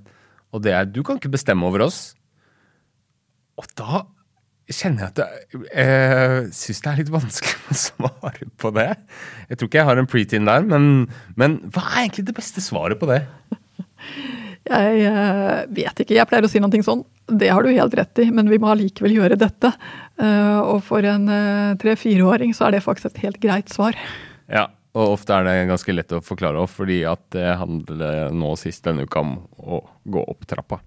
Og 0.54 0.62
det 0.62 0.72
er 0.72 0.84
'du 0.86 1.02
kan 1.02 1.18
ikke 1.18 1.34
bestemme 1.34 1.66
over 1.66 1.82
oss'. 1.82 2.14
Og 3.58 3.66
da 3.74 4.06
kjenner 4.70 5.02
jeg 5.02 5.10
at 5.10 5.18
jeg 5.18 5.66
eh, 5.82 6.46
syns 6.54 6.80
det 6.80 6.90
er 6.92 7.00
litt 7.02 7.12
vanskelig 7.12 7.58
å 7.70 7.74
svare 7.74 8.46
på 8.56 8.70
det. 8.70 8.90
Jeg 9.50 9.58
tror 9.58 9.68
ikke 9.68 9.78
jeg 9.78 9.90
har 9.90 9.98
en 9.98 10.10
preteen 10.10 10.46
der, 10.46 10.62
men, 10.62 11.10
men 11.36 11.58
hva 11.74 11.82
er 11.90 12.06
egentlig 12.06 12.26
det 12.30 12.38
beste 12.38 12.62
svaret 12.62 13.02
på 13.02 13.10
det? 13.10 13.24
Jeg 14.64 15.08
uh, 15.12 15.64
vet 15.76 15.98
ikke. 16.00 16.16
Jeg 16.16 16.28
pleier 16.28 16.46
å 16.46 16.48
si 16.48 16.60
noe 16.62 16.84
sånn 16.84 17.04
det 17.28 17.50
har 17.52 17.64
du 17.64 17.70
helt 17.72 17.94
rett 17.96 18.20
i, 18.20 18.28
men 18.32 18.48
vi 18.52 18.58
må 18.60 18.70
allikevel 18.72 19.12
gjøre 19.12 19.36
dette. 19.40 19.70
Uh, 20.20 20.60
og 20.60 20.80
for 20.84 21.04
en 21.08 21.28
uh, 21.28 21.76
tre-fireåring 21.80 22.52
så 22.56 22.68
er 22.68 22.76
det 22.76 22.84
faktisk 22.84 23.12
et 23.12 23.26
helt 23.26 23.40
greit 23.40 23.72
svar. 23.72 23.96
Ja, 24.48 24.70
og 24.96 25.18
ofte 25.18 25.36
er 25.36 25.44
det 25.44 25.54
ganske 25.68 25.96
lett 25.96 26.12
å 26.16 26.22
forklare 26.24 26.60
òg, 26.60 26.68
fordi 26.72 27.02
at 27.08 27.24
det 27.36 27.56
handler 27.60 28.32
nå 28.32 28.54
sist 28.60 28.84
denne 28.88 29.04
uka 29.04 29.24
om 29.24 29.36
å 29.60 29.82
gå 30.04 30.24
opp 30.32 30.48
trappa. 30.48 30.80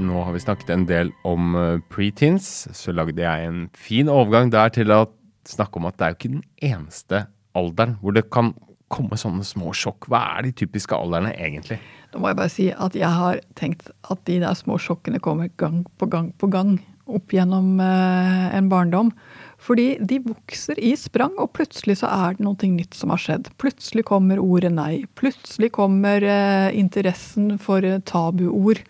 Nå 0.00 0.20
har 0.24 0.32
vi 0.32 0.40
snakket 0.40 0.70
en 0.72 0.88
del 0.88 1.12
om 1.28 1.56
preteens, 1.92 2.70
så 2.72 2.92
lagde 2.96 3.20
jeg 3.20 3.48
en 3.48 3.64
fin 3.76 4.08
overgang 4.08 4.48
der 4.52 4.72
til 4.72 4.92
å 4.96 5.04
snakke 5.50 5.80
om 5.80 5.88
at 5.90 5.98
det 5.98 6.06
er 6.06 6.12
jo 6.12 6.18
ikke 6.20 6.34
den 6.38 6.44
eneste 6.70 7.24
alderen 7.58 7.96
hvor 8.00 8.14
det 8.16 8.28
kan 8.32 8.54
komme 8.90 9.18
sånne 9.18 9.46
små 9.46 9.74
sjokk? 9.76 10.08
Hva 10.10 10.22
er 10.36 10.48
de 10.48 10.54
typiske 10.62 10.96
aldrene 10.96 11.32
egentlig? 11.36 11.78
Da 12.10 12.18
må 12.18 12.30
jeg 12.30 12.40
bare 12.40 12.52
si 12.52 12.70
at 12.74 12.96
jeg 12.98 13.10
har 13.20 13.42
tenkt 13.58 13.92
at 14.10 14.24
de 14.26 14.40
der 14.42 14.56
små 14.58 14.80
sjokkene 14.82 15.22
kommer 15.22 15.50
gang 15.60 15.84
på 16.00 16.10
gang 16.10 16.32
på 16.40 16.50
gang 16.50 16.78
opp 17.10 17.32
gjennom 17.34 17.78
eh, 17.82 18.48
en 18.56 18.70
barndom. 18.70 19.12
Fordi 19.60 19.98
de 20.00 20.20
vokser 20.24 20.78
i 20.80 20.94
sprang, 20.96 21.34
og 21.42 21.52
plutselig 21.56 21.98
så 22.00 22.10
er 22.10 22.36
det 22.36 22.46
noe 22.46 22.70
nytt 22.72 22.96
som 22.96 23.12
har 23.12 23.20
skjedd. 23.20 23.50
Plutselig 23.60 24.06
kommer 24.08 24.40
ordet 24.40 24.72
nei. 24.72 25.04
Plutselig 25.20 25.72
kommer 25.76 26.24
eh, 26.24 26.70
interessen 26.78 27.56
for 27.60 27.84
eh, 27.84 28.00
tabuord. 28.08 28.82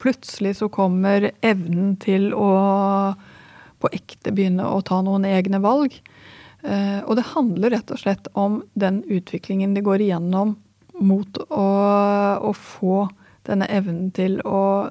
Plutselig 0.00 0.56
så 0.60 0.70
kommer 0.72 1.30
evnen 1.44 1.94
til 2.02 2.32
å 2.34 2.50
på 3.84 3.92
ekte 3.94 4.32
begynne 4.34 4.66
å 4.66 4.80
ta 4.86 5.02
noen 5.04 5.26
egne 5.28 5.60
valg. 5.64 5.96
Eh, 6.64 7.00
og 7.04 7.18
det 7.18 7.30
handler 7.34 7.76
rett 7.76 7.92
og 7.92 8.00
slett 8.00 8.30
om 8.32 8.62
den 8.72 9.02
utviklingen 9.04 9.76
de 9.76 9.84
går 9.84 10.06
igjennom 10.06 10.56
mot 11.04 11.40
å, 11.50 11.68
å 12.40 12.52
få 12.56 13.06
denne 13.44 13.68
evnen 13.68 14.08
til 14.16 14.38
å 14.48 14.90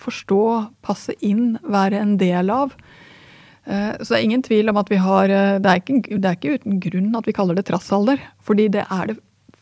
forstå, 0.00 0.42
passe 0.86 1.16
inn, 1.26 1.56
være 1.66 1.98
en 1.98 2.14
del 2.20 2.52
av. 2.54 2.76
Eh, 3.64 3.96
så 3.98 4.12
det 4.12 4.20
er 4.20 4.28
ingen 4.28 4.44
tvil 4.46 4.70
om 4.72 4.78
at 4.80 4.92
vi 4.92 5.00
har 5.02 5.28
eh, 5.28 5.56
Det 5.60 5.72
er 5.72 5.82
ikke, 5.82 5.98
det 6.16 6.28
er 6.28 6.38
ikke 6.38 6.54
uten 6.60 6.78
grunn 6.82 7.10
at 7.18 7.26
vi 7.28 7.34
kaller 7.36 7.58
det 7.58 7.66
trassalder. 7.68 8.22
Fordi 8.46 8.68
det 8.72 8.86
er 8.86 9.10
det 9.10 9.18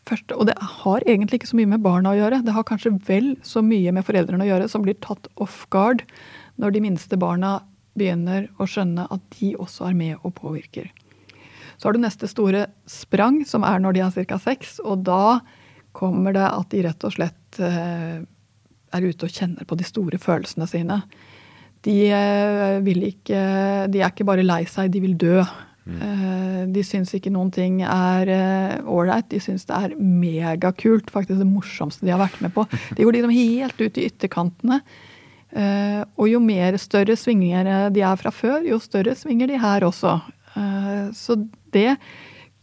første. 0.09 0.37
Og 0.37 0.47
det 0.49 0.57
har 0.59 1.05
egentlig 1.05 1.41
ikke 1.41 1.51
så 1.51 1.59
mye 1.59 1.73
med 1.73 1.83
barna 1.85 2.13
å 2.13 2.19
gjøre. 2.19 2.43
Det 2.45 2.55
har 2.55 2.67
kanskje 2.67 2.95
vel 3.09 3.33
så 3.45 3.63
mye 3.65 3.93
med 3.95 4.05
foreldrene 4.07 4.45
å 4.45 4.51
gjøre, 4.51 4.69
som 4.71 4.85
blir 4.85 4.97
tatt 5.03 5.29
off 5.41 5.65
guard 5.73 6.05
når 6.59 6.75
de 6.75 6.83
minste 6.83 7.19
barna 7.19 7.59
begynner 7.97 8.47
å 8.59 8.67
skjønne 8.69 9.07
at 9.11 9.23
de 9.39 9.53
også 9.59 9.89
er 9.89 9.97
med 9.97 10.17
og 10.21 10.35
påvirker. 10.37 10.89
Så 11.79 11.87
har 11.87 11.95
du 11.95 12.01
neste 12.03 12.27
store 12.27 12.65
sprang, 12.89 13.41
som 13.47 13.63
er 13.63 13.79
når 13.79 13.95
de 13.95 14.03
har 14.03 14.27
ca. 14.27 14.39
seks. 14.41 14.79
Og 14.83 15.05
da 15.07 15.39
kommer 15.95 16.35
det 16.35 16.43
at 16.43 16.67
de 16.73 16.83
rett 16.83 17.05
og 17.07 17.15
slett 17.15 17.59
eh, 17.63 18.19
er 18.19 19.07
ute 19.07 19.27
og 19.29 19.31
kjenner 19.31 19.67
på 19.67 19.77
de 19.79 19.87
store 19.87 20.19
følelsene 20.19 20.67
sine. 20.67 20.99
De 21.87 21.95
eh, 22.11 22.81
vil 22.83 23.05
ikke 23.07 23.39
De 23.87 24.03
er 24.03 24.11
ikke 24.11 24.27
bare 24.27 24.43
lei 24.43 24.65
seg, 24.67 24.91
de 24.91 25.03
vil 25.05 25.15
dø. 25.19 25.39
Mm. 25.89 26.73
De 26.75 26.83
syns 26.85 27.15
ikke 27.17 27.31
noen 27.33 27.49
ting 27.49 27.79
er 27.81 28.29
ålreit. 28.83 29.29
De 29.31 29.39
syns 29.41 29.63
det 29.65 29.77
er 29.77 29.95
megakult. 29.97 31.07
Faktisk 31.09 31.39
det 31.39 31.47
morsomste 31.47 32.05
de 32.05 32.11
har 32.13 32.21
vært 32.21 32.43
med 32.43 32.53
på. 32.53 32.67
De 32.91 33.07
går 33.07 33.15
liksom 33.15 33.33
helt 33.33 33.79
ut 33.79 33.97
i 33.97 34.05
ytterkantene. 34.11 34.81
Og 35.53 36.25
jo 36.29 36.39
mer 36.43 36.77
større 36.77 37.15
svingninger 37.17 37.89
de 37.95 38.03
er 38.05 38.19
fra 38.21 38.29
før, 38.29 38.59
jo 38.67 38.77
større 38.83 39.15
svinger 39.17 39.49
de 39.49 39.57
her 39.57 39.85
også. 39.87 40.19
Så 41.17 41.37
det 41.73 41.95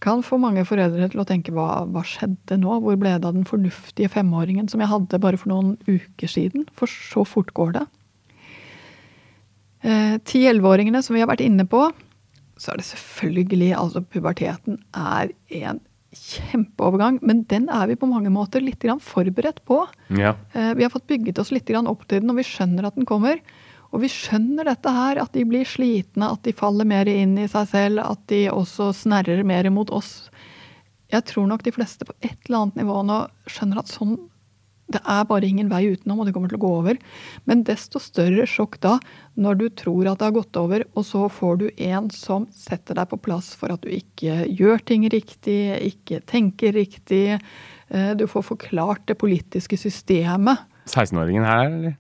kan 0.05 0.22
få 0.22 0.38
mange 0.38 0.64
foreldre 0.68 1.09
til 1.11 1.22
å 1.22 1.27
tenke 1.27 1.55
hva, 1.57 1.87
hva 1.88 2.03
skjedde 2.07 2.59
nå? 2.61 2.79
Hvor 2.85 2.99
ble 3.01 3.14
det 3.16 3.27
av 3.27 3.37
den 3.37 3.46
fornuftige 3.49 4.11
femåringen 4.12 4.68
som 4.70 4.83
jeg 4.83 4.92
hadde 4.92 5.20
bare 5.22 5.40
for 5.40 5.51
noen 5.51 5.75
uker 5.88 6.31
siden? 6.31 6.66
For 6.77 6.90
så 6.90 7.25
fort 7.27 7.53
går 7.57 7.79
det. 7.79 7.87
Ti-elleveåringene 10.27 11.01
eh, 11.01 11.05
som 11.05 11.16
vi 11.16 11.22
har 11.22 11.31
vært 11.31 11.44
inne 11.44 11.66
på, 11.68 11.88
så 12.57 12.72
er 12.72 12.81
det 12.81 12.88
selvfølgelig 12.88 13.72
altså 13.77 14.03
Puberteten 14.03 14.81
er 14.96 15.33
en 15.61 15.81
kjempeovergang, 16.17 17.21
men 17.23 17.45
den 17.51 17.69
er 17.73 17.87
vi 17.91 17.99
på 18.01 18.09
mange 18.11 18.33
måter 18.33 18.65
litt 18.65 18.85
forberedt 19.03 19.63
på. 19.69 19.83
Ja. 20.09 20.35
Eh, 20.53 20.75
vi 20.75 20.87
har 20.87 20.93
fått 20.93 21.07
bygget 21.07 21.39
oss 21.39 21.53
litt 21.55 21.71
opp 21.71 22.07
til 22.09 22.21
den, 22.21 22.31
og 22.31 22.41
vi 22.41 22.47
skjønner 22.47 22.87
at 22.89 22.97
den 22.99 23.09
kommer. 23.09 23.41
Og 23.95 24.03
vi 24.03 24.11
skjønner 24.11 24.67
dette 24.67 24.91
her, 24.91 25.21
at 25.23 25.33
de 25.33 25.45
blir 25.47 25.65
slitne, 25.65 26.33
at 26.33 26.43
de 26.45 26.53
faller 26.57 26.85
mer 26.89 27.07
inn 27.07 27.37
i 27.39 27.49
seg 27.49 27.69
selv, 27.71 28.03
at 28.03 28.21
de 28.29 28.47
også 28.51 28.91
snerrer 28.93 29.45
mer 29.47 29.69
mot 29.71 29.91
oss. 29.95 30.29
Jeg 31.13 31.23
tror 31.31 31.47
nok 31.47 31.63
de 31.63 31.75
fleste 31.75 32.07
på 32.07 32.17
et 32.21 32.37
eller 32.49 32.65
annet 32.65 32.81
nivå 32.83 33.03
nå 33.07 33.21
skjønner 33.47 33.81
at 33.81 33.93
sånn 33.93 34.17
Det 34.92 35.01
er 35.03 35.25
bare 35.27 35.49
ingen 35.49 35.70
vei 35.70 35.83
utenom, 35.90 36.20
og 36.20 36.29
det 36.29 36.35
kommer 36.37 36.51
til 36.51 36.61
å 36.61 36.62
gå 36.62 36.70
over. 36.79 36.99
Men 37.49 37.64
desto 37.66 37.99
større 38.03 38.46
sjokk 38.46 38.79
da, 38.85 38.96
når 39.35 39.59
du 39.59 39.66
tror 39.83 40.07
at 40.07 40.20
det 40.20 40.29
har 40.29 40.37
gått 40.37 40.61
over, 40.61 40.85
og 40.94 41.07
så 41.09 41.25
får 41.33 41.59
du 41.62 41.66
en 41.88 42.07
som 42.14 42.46
setter 42.55 42.99
deg 42.99 43.11
på 43.11 43.18
plass 43.27 43.51
for 43.59 43.75
at 43.75 43.83
du 43.83 43.90
ikke 43.90 44.44
gjør 44.46 44.85
ting 44.87 45.09
riktig, 45.11 45.59
ikke 45.90 46.22
tenker 46.31 46.77
riktig. 46.79 47.40
Eh, 47.90 48.12
du 48.14 48.29
får 48.31 48.46
forklart 48.53 49.09
det 49.11 49.18
politiske 49.18 49.79
systemet. 49.81 50.62
16-åringen 50.87 51.46
her, 51.46 51.66
eller? 51.66 51.96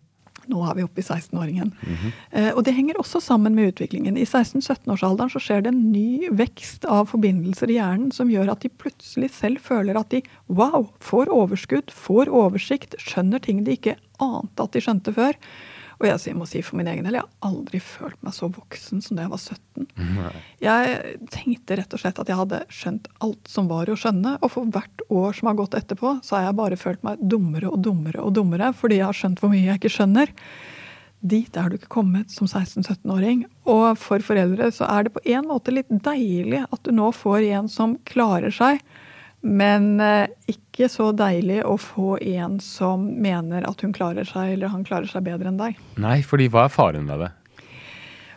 Nå 0.50 0.62
er 0.66 0.76
vi 0.78 0.84
oppe 0.86 1.02
i 1.02 1.04
16-åringen. 1.04 1.72
Mm 1.74 1.94
-hmm. 1.94 2.12
eh, 2.30 2.50
og 2.54 2.64
det 2.64 2.74
henger 2.74 2.98
også 2.98 3.20
sammen 3.20 3.54
med 3.54 3.68
utviklingen. 3.68 4.16
I 4.16 4.24
16-17-årsalderen 4.24 5.30
så 5.32 5.40
skjer 5.40 5.62
det 5.62 5.68
en 5.74 5.92
ny 5.92 6.28
vekst 6.30 6.84
av 6.84 7.06
forbindelser 7.06 7.70
i 7.70 7.78
hjernen 7.78 8.12
som 8.12 8.30
gjør 8.30 8.52
at 8.52 8.60
de 8.60 8.68
plutselig 8.68 9.30
selv 9.30 9.58
føler 9.60 9.98
at 9.98 10.10
de 10.10 10.22
wow, 10.48 10.90
får 11.00 11.26
overskudd, 11.28 11.90
får 11.90 12.28
oversikt, 12.28 12.94
skjønner 12.98 13.38
ting 13.38 13.64
de 13.64 13.72
ikke 13.72 13.96
ante 14.18 14.62
at 14.62 14.72
de 14.72 14.80
skjønte 14.80 15.12
før. 15.12 15.34
Og 15.96 16.04
jeg 16.08 16.36
må 16.36 16.44
si 16.48 16.60
for 16.64 16.76
min 16.76 16.88
egen 16.90 17.06
del, 17.06 17.16
jeg 17.16 17.24
har 17.24 17.48
aldri 17.48 17.80
følt 17.80 18.18
meg 18.24 18.34
så 18.36 18.50
voksen 18.52 19.00
som 19.04 19.16
da 19.16 19.24
jeg 19.24 19.32
var 19.32 19.40
17. 19.40 19.86
Nei. 20.18 20.32
Jeg 20.60 21.16
tenkte 21.32 21.78
rett 21.80 21.96
og 21.96 22.02
slett 22.02 22.20
at 22.20 22.30
jeg 22.32 22.40
hadde 22.40 22.60
skjønt 22.68 23.08
alt 23.24 23.48
som 23.48 23.70
var 23.70 23.88
å 23.88 23.96
skjønne. 23.96 24.34
Og 24.44 24.52
for 24.52 24.68
hvert 24.74 25.04
år 25.08 25.38
som 25.38 25.50
har 25.50 25.58
gått 25.58 25.76
etterpå, 25.78 26.18
så 26.26 26.36
har 26.36 26.48
jeg 26.48 26.58
bare 26.60 26.80
følt 26.80 27.06
meg 27.06 27.22
dummere 27.24 27.72
og 27.72 27.80
dummere 27.86 28.24
og 28.24 28.34
dummere 28.36 28.72
fordi 28.76 29.00
jeg 29.00 29.08
har 29.08 29.16
skjønt 29.16 29.40
hvor 29.40 29.52
mye 29.52 29.64
jeg 29.64 29.80
ikke 29.80 29.94
skjønner. 29.96 30.34
Dit 31.26 31.56
er 31.56 31.70
du 31.70 31.78
ikke 31.78 31.94
kommet 31.96 32.30
som 32.34 32.44
16-17-åring. 32.44 33.46
Og 33.64 33.88
for 34.00 34.20
foreldre 34.24 34.68
så 34.76 34.88
er 34.92 35.06
det 35.06 35.16
på 35.16 35.24
en 35.32 35.48
måte 35.48 35.72
litt 35.72 35.88
deilig 35.88 36.66
at 36.68 36.84
du 36.84 36.92
nå 36.92 37.08
får 37.16 37.48
en 37.56 37.72
som 37.72 37.96
klarer 38.08 38.52
seg 38.52 38.84
men 39.46 40.00
eh, 40.02 40.26
ikke 40.50 40.88
så 40.90 41.12
deilig 41.16 41.60
å 41.66 41.76
få 41.80 42.16
en 42.18 42.58
som 42.62 43.06
mener 43.22 43.66
at 43.68 43.82
hun 43.84 43.94
klarer 43.96 44.26
seg, 44.26 44.56
eller 44.56 44.72
han 44.72 44.84
klarer 44.86 45.08
seg 45.10 45.24
bedre 45.28 45.52
enn 45.52 45.60
deg. 45.60 45.78
Nei, 46.02 46.18
fordi 46.26 46.48
hva 46.52 46.66
er 46.66 46.74
faren 46.74 47.06
ved 47.10 47.22
det? 47.24 47.32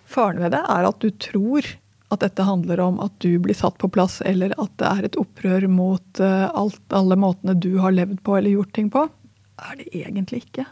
Faren 0.10 0.42
ved 0.44 0.54
det 0.54 0.62
er 0.62 0.90
at 0.90 1.02
du 1.02 1.10
tror 1.22 1.68
at 2.10 2.24
dette 2.24 2.46
handler 2.46 2.82
om 2.82 2.98
at 3.04 3.14
du 3.22 3.36
blir 3.42 3.58
satt 3.58 3.78
på 3.82 3.90
plass, 3.94 4.20
eller 4.26 4.54
at 4.62 4.72
det 4.82 4.90
er 4.90 5.08
et 5.10 5.18
opprør 5.22 5.68
mot 5.70 6.22
eh, 6.24 6.48
alt, 6.48 6.82
alle 6.96 7.18
måtene 7.20 7.58
du 7.58 7.76
har 7.84 7.94
levd 7.94 8.22
på 8.26 8.38
eller 8.38 8.58
gjort 8.58 8.74
ting 8.78 8.90
på. 8.94 9.06
Er 9.60 9.78
det 9.82 9.90
egentlig 9.94 10.46
ikke. 10.46 10.66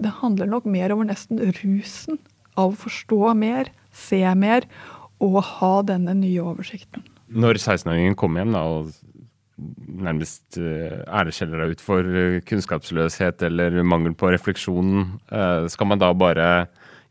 Det 0.00 0.16
handler 0.20 0.48
nok 0.48 0.68
mer 0.70 0.94
over 0.94 1.08
nesten 1.08 1.40
rusen 1.60 2.20
av 2.56 2.72
å 2.72 2.80
forstå 2.84 3.34
mer, 3.38 3.72
se 3.92 4.22
mer 4.38 4.68
og 5.20 5.42
ha 5.58 5.74
denne 5.84 6.14
nye 6.16 6.40
oversikten. 6.40 7.04
Når 7.30 7.60
16-åringen 7.60 8.16
kommer 8.18 8.42
hjem 8.42 8.56
da, 8.56 8.64
og 8.64 8.94
nærmest 10.00 10.58
æreskjeller 10.58 11.64
deg 11.64 11.74
ut 11.76 11.82
for 11.84 12.06
uh, 12.06 12.38
kunnskapsløshet 12.48 13.44
eller 13.48 13.80
mangel 13.86 14.14
på 14.18 14.30
refleksjon, 14.32 15.04
uh, 15.32 15.66
skal 15.72 15.90
man 15.90 16.00
da 16.00 16.12
bare 16.16 16.48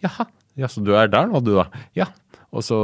Jaha, 0.04 0.26
ja, 0.60 0.70
så 0.72 0.84
du 0.84 0.94
er 0.96 1.12
der 1.12 1.28
nå, 1.28 1.42
du 1.44 1.54
da? 1.58 1.68
Ja. 1.98 2.08
Og 2.56 2.64
så 2.66 2.78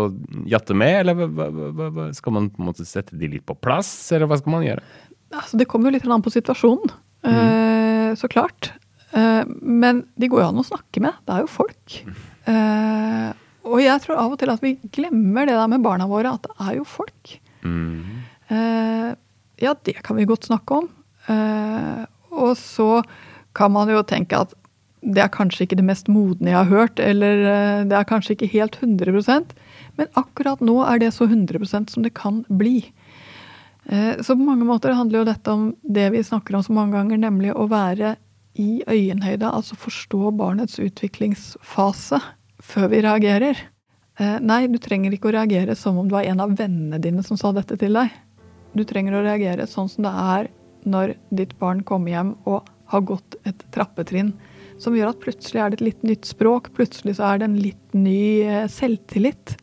jatte 0.50 0.76
med, 0.78 1.00
eller 1.02 1.16
hva, 1.18 1.48
hva, 1.50 1.90
hva, 1.90 2.08
skal 2.14 2.36
man 2.36 2.50
på 2.54 2.62
en 2.62 2.68
måte 2.70 2.86
sette 2.86 3.18
de 3.18 3.30
litt 3.32 3.46
på 3.48 3.56
plass, 3.58 3.90
eller 4.14 4.30
hva 4.30 4.38
skal 4.38 4.54
man 4.54 4.66
gjøre? 4.66 4.84
Altså, 5.34 5.58
det 5.58 5.68
kommer 5.72 5.90
jo 5.90 5.96
litt 5.96 6.06
an 6.06 6.24
på 6.24 6.34
situasjonen, 6.34 6.92
mm. 7.26 8.14
så 8.20 8.30
klart. 8.32 8.70
men 9.64 10.04
de 10.22 10.30
går 10.30 10.44
jo 10.44 10.50
an 10.52 10.62
å 10.62 10.68
snakke 10.68 11.02
med. 11.02 11.18
Det 11.26 11.34
er 11.34 11.44
jo 11.44 11.50
folk. 11.50 11.98
Mm. 12.46 13.34
og 13.66 13.80
jeg 13.82 14.04
tror 14.04 14.22
av 14.22 14.36
og 14.36 14.40
til 14.40 14.54
at 14.54 14.62
vi 14.62 14.76
glemmer 14.94 15.50
det 15.50 15.58
der 15.58 15.72
med 15.72 15.84
barna 15.84 16.06
våre, 16.12 16.36
at 16.38 16.46
det 16.46 16.56
er 16.68 16.78
jo 16.78 16.86
folk. 16.86 17.34
Mm. 17.66 18.22
Ja, 19.62 19.76
det 19.88 20.02
kan 20.04 20.18
vi 20.20 20.28
godt 20.28 20.48
snakke 20.50 20.82
om. 20.82 20.90
Eh, 21.32 22.04
og 22.36 22.58
så 22.60 23.04
kan 23.56 23.72
man 23.72 23.90
jo 23.90 24.04
tenke 24.04 24.44
at 24.46 24.54
det 25.06 25.22
er 25.22 25.32
kanskje 25.32 25.66
ikke 25.66 25.78
det 25.78 25.86
mest 25.86 26.10
modne 26.10 26.52
jeg 26.52 26.58
har 26.58 26.72
hørt, 26.72 27.00
eller 27.00 27.46
eh, 27.46 27.86
det 27.88 27.98
er 27.98 28.10
kanskje 28.10 28.36
ikke 28.36 28.52
helt 28.56 28.78
100% 28.82 29.54
men 29.96 30.10
akkurat 30.20 30.60
nå 30.66 30.82
er 30.84 31.00
det 31.00 31.14
så 31.16 31.28
100% 31.30 31.94
som 31.94 32.04
det 32.04 32.12
kan 32.18 32.42
bli. 32.52 32.82
Eh, 33.86 34.20
så 34.20 34.36
på 34.36 34.44
mange 34.44 34.68
måter 34.68 34.96
handler 34.98 35.22
jo 35.22 35.30
dette 35.30 35.54
om 35.54 35.70
det 35.84 36.10
vi 36.12 36.24
snakker 36.26 36.58
om 36.58 36.66
så 36.66 36.76
mange 36.76 36.98
ganger, 36.98 37.22
nemlig 37.22 37.54
å 37.56 37.70
være 37.72 38.18
i 38.60 38.82
øyenhøyde, 38.88 39.48
altså 39.48 39.78
forstå 39.80 40.34
barnets 40.36 40.80
utviklingsfase 40.84 42.20
før 42.64 42.92
vi 42.92 43.02
reagerer. 43.04 43.60
Nei, 44.16 44.62
du 44.72 44.78
trenger 44.80 45.12
ikke 45.12 45.28
å 45.28 45.34
reagere 45.36 45.74
som 45.76 45.98
om 46.00 46.08
det 46.08 46.16
var 46.16 46.28
en 46.30 46.40
av 46.40 46.54
vennene 46.56 47.02
dine 47.04 47.24
som 47.24 47.36
sa 47.36 47.52
dette 47.52 47.76
til 47.82 47.98
deg. 48.00 48.14
Du 48.76 48.84
trenger 48.88 49.16
å 49.16 49.24
reagere 49.26 49.68
sånn 49.70 49.90
som 49.92 50.06
det 50.06 50.12
er 50.12 50.50
når 50.86 51.16
ditt 51.34 51.56
barn 51.62 51.82
kommer 51.88 52.14
hjem 52.14 52.34
og 52.46 52.68
har 52.92 53.06
gått 53.08 53.38
et 53.48 53.64
trappetrinn 53.74 54.34
som 54.82 54.96
gjør 54.96 55.14
at 55.14 55.22
plutselig 55.24 55.62
er 55.62 55.72
det 55.72 55.80
et 55.80 55.86
litt 55.88 56.04
nytt 56.06 56.28
språk, 56.28 56.74
plutselig 56.76 57.16
så 57.18 57.30
er 57.30 57.40
det 57.40 57.48
en 57.48 57.60
litt 57.60 57.96
ny 57.96 58.44
eh, 58.44 58.66
selvtillit. 58.72 59.56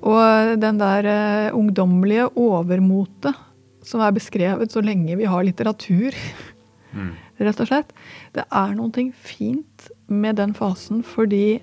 Og 0.00 0.56
den 0.56 0.80
der 0.80 1.06
uh, 1.06 1.56
ungdommelige 1.58 2.30
overmotet 2.40 3.36
som 3.84 4.00
er 4.00 4.14
beskrevet 4.16 4.72
så 4.72 4.80
lenge 4.84 5.18
vi 5.20 5.28
har 5.28 5.44
litteratur, 5.44 6.16
mm. 6.96 7.10
rett 7.44 7.60
og 7.60 7.68
slett. 7.68 7.92
Det 8.34 8.46
er 8.48 8.76
noe 8.78 9.06
fint 9.12 9.90
med 10.08 10.40
den 10.40 10.56
fasen 10.56 11.04
fordi 11.06 11.60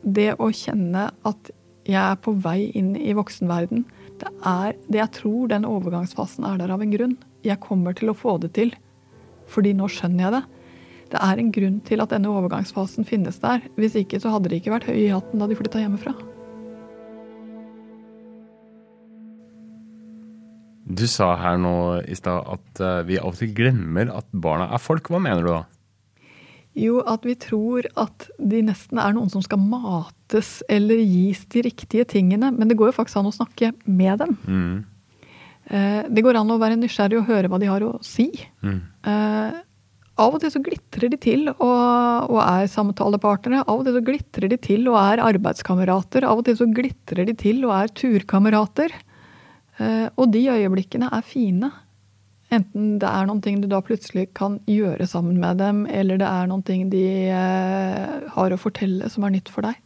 det 0.00 0.32
å 0.38 0.48
kjenne 0.54 1.10
at 1.26 1.50
jeg 1.90 2.00
er 2.00 2.20
på 2.22 2.32
vei 2.40 2.70
inn 2.78 2.94
i 2.96 3.12
voksenverden, 3.18 3.84
det 4.20 4.30
er 4.46 4.76
det 4.92 5.00
jeg 5.00 5.12
tror 5.16 5.50
den 5.50 5.66
overgangsfasen 5.68 6.46
er 6.48 6.58
der 6.60 6.72
av 6.74 6.82
en 6.84 6.92
grunn. 6.92 7.18
Jeg 7.46 7.60
kommer 7.64 7.96
til 7.96 8.12
å 8.12 8.16
få 8.16 8.36
det 8.42 8.52
til. 8.58 8.74
Fordi 9.50 9.72
nå 9.76 9.88
skjønner 9.90 10.26
jeg 10.26 10.34
det. 10.36 10.42
Det 11.10 11.22
er 11.26 11.40
en 11.42 11.54
grunn 11.54 11.78
til 11.88 12.02
at 12.04 12.12
denne 12.12 12.30
overgangsfasen 12.30 13.08
finnes 13.08 13.40
der. 13.42 13.64
Hvis 13.80 13.96
ikke 13.98 14.20
så 14.22 14.34
hadde 14.34 14.52
de 14.52 14.60
ikke 14.60 14.74
vært 14.76 14.86
høye 14.90 15.06
i 15.08 15.14
hatten 15.14 15.42
da 15.42 15.48
de 15.50 15.56
flytta 15.58 15.82
hjemmefra. 15.82 16.14
Du 20.90 21.06
sa 21.06 21.32
her 21.38 21.58
nå 21.62 21.74
i 22.10 22.16
stad 22.18 22.46
at 22.50 22.80
eh, 22.82 23.02
vi 23.06 23.18
av 23.20 23.30
og 23.30 23.36
til 23.38 23.52
glemmer 23.54 24.10
at 24.10 24.26
barna 24.34 24.68
er 24.74 24.82
folk. 24.82 25.10
Hva 25.10 25.20
mener 25.22 25.46
du 25.46 25.52
da? 25.52 25.60
Jo, 26.80 27.00
at 27.04 27.26
vi 27.28 27.34
tror 27.36 27.84
at 28.00 28.28
de 28.38 28.62
nesten 28.64 29.00
er 29.02 29.12
noen 29.16 29.28
som 29.32 29.42
skal 29.44 29.60
mates 29.60 30.60
eller 30.70 31.02
gis 31.02 31.42
de 31.52 31.64
riktige 31.66 32.06
tingene. 32.08 32.52
Men 32.56 32.70
det 32.70 32.78
går 32.80 32.90
jo 32.90 32.98
faktisk 33.00 33.20
an 33.20 33.28
å 33.28 33.34
snakke 33.36 33.74
med 33.84 34.22
dem. 34.22 34.36
Mm. 34.46 34.76
Eh, 35.70 36.04
det 36.08 36.24
går 36.24 36.40
an 36.40 36.50
å 36.50 36.60
være 36.60 36.78
nysgjerrig 36.80 37.20
og 37.20 37.28
høre 37.28 37.50
hva 37.50 37.60
de 37.62 37.68
har 37.70 37.84
å 37.86 37.98
si. 38.04 38.30
Mm. 38.64 38.80
Eh, 39.12 39.60
av 40.20 40.34
og 40.36 40.42
til 40.42 40.52
så 40.52 40.60
glitrer 40.60 41.12
de 41.12 41.18
til 41.20 41.46
og, 41.52 41.60
og, 41.64 42.40
er 42.42 42.70
samtalepartnere. 42.70 43.62
Av 43.64 43.78
og 43.78 43.86
til 43.86 43.96
så 43.96 44.04
glitrer 44.04 44.50
de 44.52 44.58
til 44.60 44.88
og 44.90 44.98
er 45.00 45.22
arbeidskamerater. 45.24 46.26
Av 46.28 46.40
og 46.40 46.48
til 46.48 46.58
så 46.58 46.68
glitrer 46.68 47.28
de 47.28 47.36
til 47.38 47.62
og 47.68 47.76
er 47.76 47.94
turkamerater. 48.02 48.96
Eh, 49.80 50.08
og 50.16 50.32
de 50.34 50.44
øyeblikkene 50.52 51.08
er 51.12 51.24
fine. 51.24 51.70
Enten 52.50 52.96
det 52.98 53.06
er 53.06 53.28
noen 53.28 53.42
ting 53.44 53.60
du 53.62 53.68
da 53.70 53.78
plutselig 53.84 54.32
kan 54.34 54.58
gjøre 54.66 55.06
sammen 55.06 55.38
med 55.38 55.60
dem, 55.62 55.84
eller 55.86 56.18
det 56.18 56.26
er 56.26 56.48
noen 56.50 56.64
ting 56.66 56.88
de 56.90 57.04
eh, 57.30 58.26
har 58.34 58.50
å 58.50 58.58
fortelle 58.58 59.10
som 59.12 59.26
er 59.26 59.36
nytt 59.36 59.52
for 59.52 59.66
deg. 59.66 59.78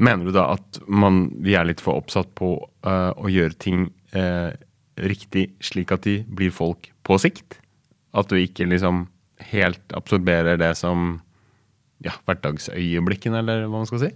Mener 0.00 0.30
du 0.30 0.32
da 0.32 0.46
at 0.54 0.80
man, 0.88 1.26
vi 1.44 1.58
er 1.58 1.68
litt 1.68 1.82
for 1.84 2.00
oppsatt 2.00 2.30
på 2.38 2.54
uh, 2.86 3.12
å 3.20 3.28
gjøre 3.28 3.58
ting 3.60 3.82
uh, 4.14 4.48
riktig 4.96 5.50
slik 5.60 5.92
at 5.92 6.06
de 6.06 6.22
blir 6.24 6.54
folk 6.54 6.88
på 7.04 7.18
sikt? 7.20 7.58
At 8.16 8.32
du 8.32 8.38
ikke 8.40 8.68
liksom 8.70 9.04
helt 9.50 9.92
absorberer 9.96 10.56
det 10.60 10.72
som 10.80 11.18
ja, 12.00 12.14
hverdagsøyeblikkene, 12.24 13.42
eller 13.42 13.66
hva 13.66 13.82
man 13.82 13.90
skal 13.90 14.06
si? 14.06 14.10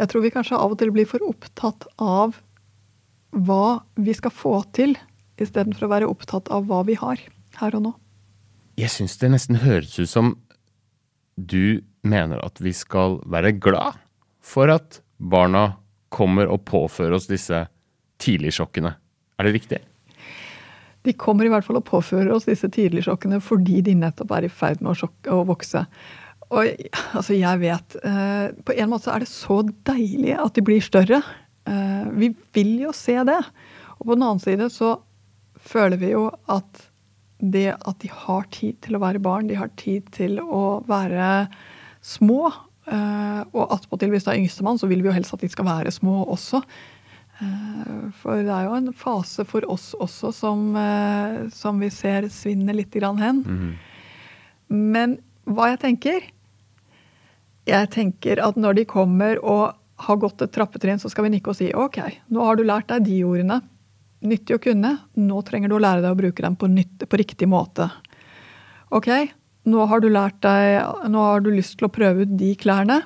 Jeg 0.00 0.10
tror 0.10 0.24
vi 0.24 0.32
kanskje 0.34 0.58
av 0.58 0.74
og 0.74 0.80
til 0.80 0.90
blir 0.94 1.06
for 1.06 1.22
opptatt 1.28 1.86
av 2.02 2.38
hva 3.30 3.80
vi 4.00 4.14
skal 4.16 4.34
få 4.34 4.56
til, 4.74 4.96
istedenfor 5.44 5.86
å 5.86 5.92
være 5.94 6.10
opptatt 6.10 6.50
av 6.52 6.68
hva 6.68 6.82
vi 6.88 6.96
har 7.00 7.20
her 7.60 7.76
og 7.78 7.84
nå. 7.88 7.92
Jeg 8.80 8.92
syns 8.92 9.18
det 9.20 9.32
nesten 9.32 9.60
høres 9.60 9.98
ut 9.98 10.10
som 10.10 10.34
du 11.36 11.80
mener 12.06 12.40
at 12.44 12.60
vi 12.60 12.72
skal 12.76 13.18
være 13.28 13.52
glad 13.60 13.98
for 14.44 14.72
at 14.72 15.00
barna 15.20 15.74
kommer 16.12 16.48
og 16.50 16.64
påfører 16.68 17.16
oss 17.18 17.28
disse 17.30 17.66
tidligsjokkene. 18.20 18.92
Er 19.38 19.46
det 19.46 19.54
riktig? 19.56 19.80
De 21.06 21.14
kommer 21.16 21.46
i 21.46 21.52
hvert 21.52 21.64
fall 21.64 21.78
og 21.80 21.86
påfører 21.88 22.32
oss 22.34 22.48
disse 22.48 22.68
tidligsjokkene 22.72 23.40
fordi 23.44 23.80
de 23.84 23.94
nettopp 23.96 24.34
er 24.36 24.48
i 24.48 24.52
ferd 24.52 24.82
med 24.82 24.92
å, 24.92 24.98
sjokke, 25.02 25.32
å 25.32 25.46
vokse. 25.48 25.84
Og 26.50 26.66
altså, 27.14 27.36
jeg 27.36 27.60
vet 27.62 27.94
eh, 28.02 28.48
På 28.66 28.74
en 28.74 28.90
måte 28.90 29.12
er 29.14 29.22
det 29.22 29.30
så 29.30 29.60
deilig 29.86 30.34
at 30.34 30.56
de 30.56 30.64
blir 30.66 30.82
større. 30.82 31.20
Eh, 31.64 32.08
vi 32.18 32.32
vil 32.56 32.74
jo 32.88 32.94
se 32.96 33.14
det. 33.28 33.38
Og 34.00 34.08
på 34.08 34.16
den 34.16 34.26
annen 34.26 34.42
side 34.42 34.66
så 34.74 34.96
føler 35.66 36.00
vi 36.00 36.14
jo 36.14 36.28
at 36.50 36.86
det 37.40 37.70
at 37.72 38.00
de 38.02 38.10
har 38.12 38.48
tid 38.52 38.80
til 38.84 38.96
å 38.96 39.02
være 39.02 39.22
barn, 39.22 39.48
de 39.48 39.58
har 39.58 39.72
tid 39.80 40.08
til 40.14 40.38
å 40.42 40.82
være 40.88 41.48
små 42.04 42.46
eh, 42.48 43.40
Og 43.52 43.72
attpåtil, 43.76 44.12
hvis 44.12 44.26
det 44.26 44.34
er 44.34 44.40
yngstemann, 44.42 44.80
så 44.80 44.88
vil 44.90 45.02
vi 45.02 45.10
jo 45.10 45.16
helst 45.16 45.34
at 45.36 45.44
de 45.44 45.48
skal 45.52 45.68
være 45.68 45.92
små 45.94 46.22
også. 46.32 46.62
Eh, 47.40 48.04
for 48.20 48.40
det 48.44 48.52
er 48.52 48.68
jo 48.68 48.76
en 48.76 48.92
fase 48.96 49.46
for 49.48 49.64
oss 49.72 49.92
også 49.98 50.32
som, 50.36 50.70
eh, 50.76 51.48
som 51.56 51.80
vi 51.80 51.90
ser 51.92 52.28
svinner 52.32 52.76
litt 52.76 52.94
hen. 52.94 53.42
Mm. 53.44 53.72
Men 54.68 55.18
hva 55.44 55.72
jeg 55.72 55.80
tenker 55.82 56.20
Jeg 57.66 57.90
tenker 57.90 58.40
at 58.40 58.56
når 58.56 58.74
de 58.74 58.84
kommer 58.88 59.38
og 59.44 59.76
har 60.00 60.16
gått 60.16 60.42
et 60.42 60.50
trappetrinn, 60.50 60.98
så 60.98 61.10
skal 61.12 61.26
vi 61.26 61.36
nikke 61.36 61.52
og 61.52 61.58
si 61.58 61.68
OK, 61.76 62.00
nå 62.32 62.42
har 62.42 62.56
du 62.56 62.64
lært 62.64 62.88
deg 62.88 63.04
de 63.04 63.18
ordene. 63.22 63.60
Nyttig 64.20 64.58
å 64.58 64.62
kunne. 64.62 64.96
Nå 65.16 65.42
trenger 65.48 65.70
du 65.70 65.78
å 65.78 65.82
lære 65.82 66.02
deg 66.04 66.12
å 66.12 66.18
bruke 66.18 66.44
dem 66.44 66.56
på, 66.60 66.68
nytt, 66.68 67.06
på 67.08 67.20
riktig 67.20 67.48
måte. 67.48 67.88
OK, 68.92 69.08
nå 69.70 69.86
har 69.86 70.02
deg 70.02 71.08
Nå 71.08 71.22
har 71.24 71.40
du 71.40 71.52
lyst 71.54 71.78
til 71.78 71.88
å 71.88 71.94
prøve 71.94 72.26
ut 72.26 72.36
de 72.36 72.54
klærne. 72.58 73.02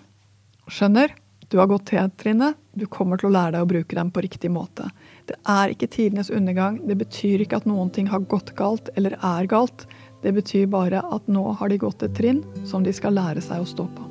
Skjønner? 0.66 1.14
Du 1.52 1.58
har 1.60 1.68
gått 1.70 1.86
T-trinnet. 1.86 2.56
Du 2.74 2.86
kommer 2.90 3.20
til 3.20 3.28
å 3.28 3.34
lære 3.34 3.54
deg 3.54 3.62
å 3.62 3.68
bruke 3.70 3.94
dem 3.94 4.10
på 4.10 4.24
riktig 4.24 4.50
måte. 4.50 4.88
Det 5.28 5.36
er 5.46 5.70
ikke 5.70 5.90
tidenes 5.92 6.32
undergang. 6.34 6.80
Det 6.88 6.96
betyr 6.98 7.44
ikke 7.44 7.60
at 7.60 7.68
noen 7.68 7.92
ting 7.94 8.08
har 8.10 8.24
gått 8.26 8.54
galt 8.58 8.90
eller 8.96 9.14
er 9.20 9.46
galt. 9.50 9.84
Det 10.24 10.32
betyr 10.34 10.66
bare 10.72 11.04
at 11.14 11.28
nå 11.30 11.44
har 11.60 11.70
de 11.70 11.78
gått 11.78 12.02
et 12.02 12.16
trinn 12.16 12.42
som 12.66 12.82
de 12.82 12.94
skal 12.96 13.14
lære 13.14 13.44
seg 13.44 13.62
å 13.62 13.68
stå 13.68 13.86
på. 13.86 14.08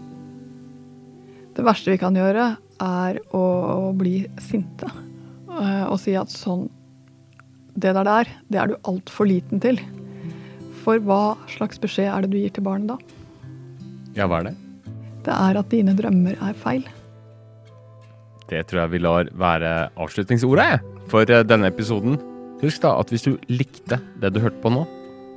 Det 1.54 1.66
verste 1.66 1.92
vi 1.92 2.00
kan 2.02 2.16
gjøre, 2.18 2.54
er 2.84 3.20
å 3.36 3.92
bli 3.98 4.24
sinte 4.42 4.88
eh, 4.90 5.84
og 5.86 6.00
si 6.02 6.16
at 6.18 6.32
sånn 6.34 6.66
Det 7.74 7.94
der 7.96 8.06
der, 8.06 8.30
det 8.50 8.60
er 8.60 8.70
du 8.70 8.76
altfor 8.90 9.28
liten 9.30 9.62
til. 9.64 9.80
For 10.84 11.00
hva 11.02 11.36
slags 11.52 11.80
beskjed 11.82 12.12
er 12.12 12.26
det 12.26 12.34
du 12.34 12.38
gir 12.42 12.54
til 12.54 12.66
barnet 12.66 12.92
da? 12.92 12.98
Ja, 14.18 14.28
hva 14.28 14.42
er 14.42 14.52
det? 14.52 14.58
Det 15.24 15.34
er 15.34 15.60
at 15.60 15.72
dine 15.72 15.96
drømmer 15.98 16.36
er 16.44 16.58
feil. 16.60 16.84
Det 18.50 18.66
tror 18.68 18.84
jeg 18.84 18.94
vi 18.94 19.02
lar 19.02 19.30
være 19.40 19.72
avslutningsordet 19.96 20.84
for 21.12 21.30
eh, 21.30 21.46
denne 21.48 21.72
episoden. 21.72 22.20
Husk 22.62 22.84
da 22.84 22.94
at 23.00 23.10
hvis 23.12 23.26
du 23.26 23.38
likte 23.52 24.00
det 24.22 24.34
du 24.36 24.42
hørte 24.44 24.62
på 24.64 24.72
nå, 24.72 24.84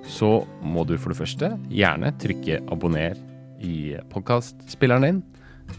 så 0.06 0.42
må 0.62 0.84
du 0.86 0.94
for 0.98 1.14
det 1.14 1.18
første 1.18 1.54
gjerne 1.72 2.12
trykke 2.22 2.60
abonner 2.70 3.16
i 3.64 3.96
podkastspilleren 4.12 5.06
din. 5.06 5.22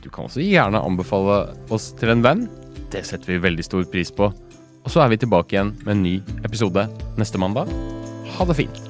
Du 0.03 0.09
kan 0.09 0.27
også 0.27 0.43
gjerne 0.43 0.81
anbefale 0.83 1.45
oss 1.71 1.91
til 1.99 2.11
en 2.11 2.23
venn. 2.25 2.47
Det 2.91 3.05
setter 3.07 3.35
vi 3.35 3.43
veldig 3.43 3.65
stor 3.67 3.87
pris 3.91 4.11
på. 4.15 4.31
Og 4.87 4.91
så 4.93 5.01
er 5.03 5.09
vi 5.11 5.17
tilbake 5.19 5.51
igjen 5.51 5.73
med 5.83 5.97
en 5.97 6.03
ny 6.05 6.13
episode 6.47 6.85
neste 7.19 7.41
mandag. 7.43 7.67
Ha 8.37 8.45
det 8.47 8.55
fint. 8.55 8.86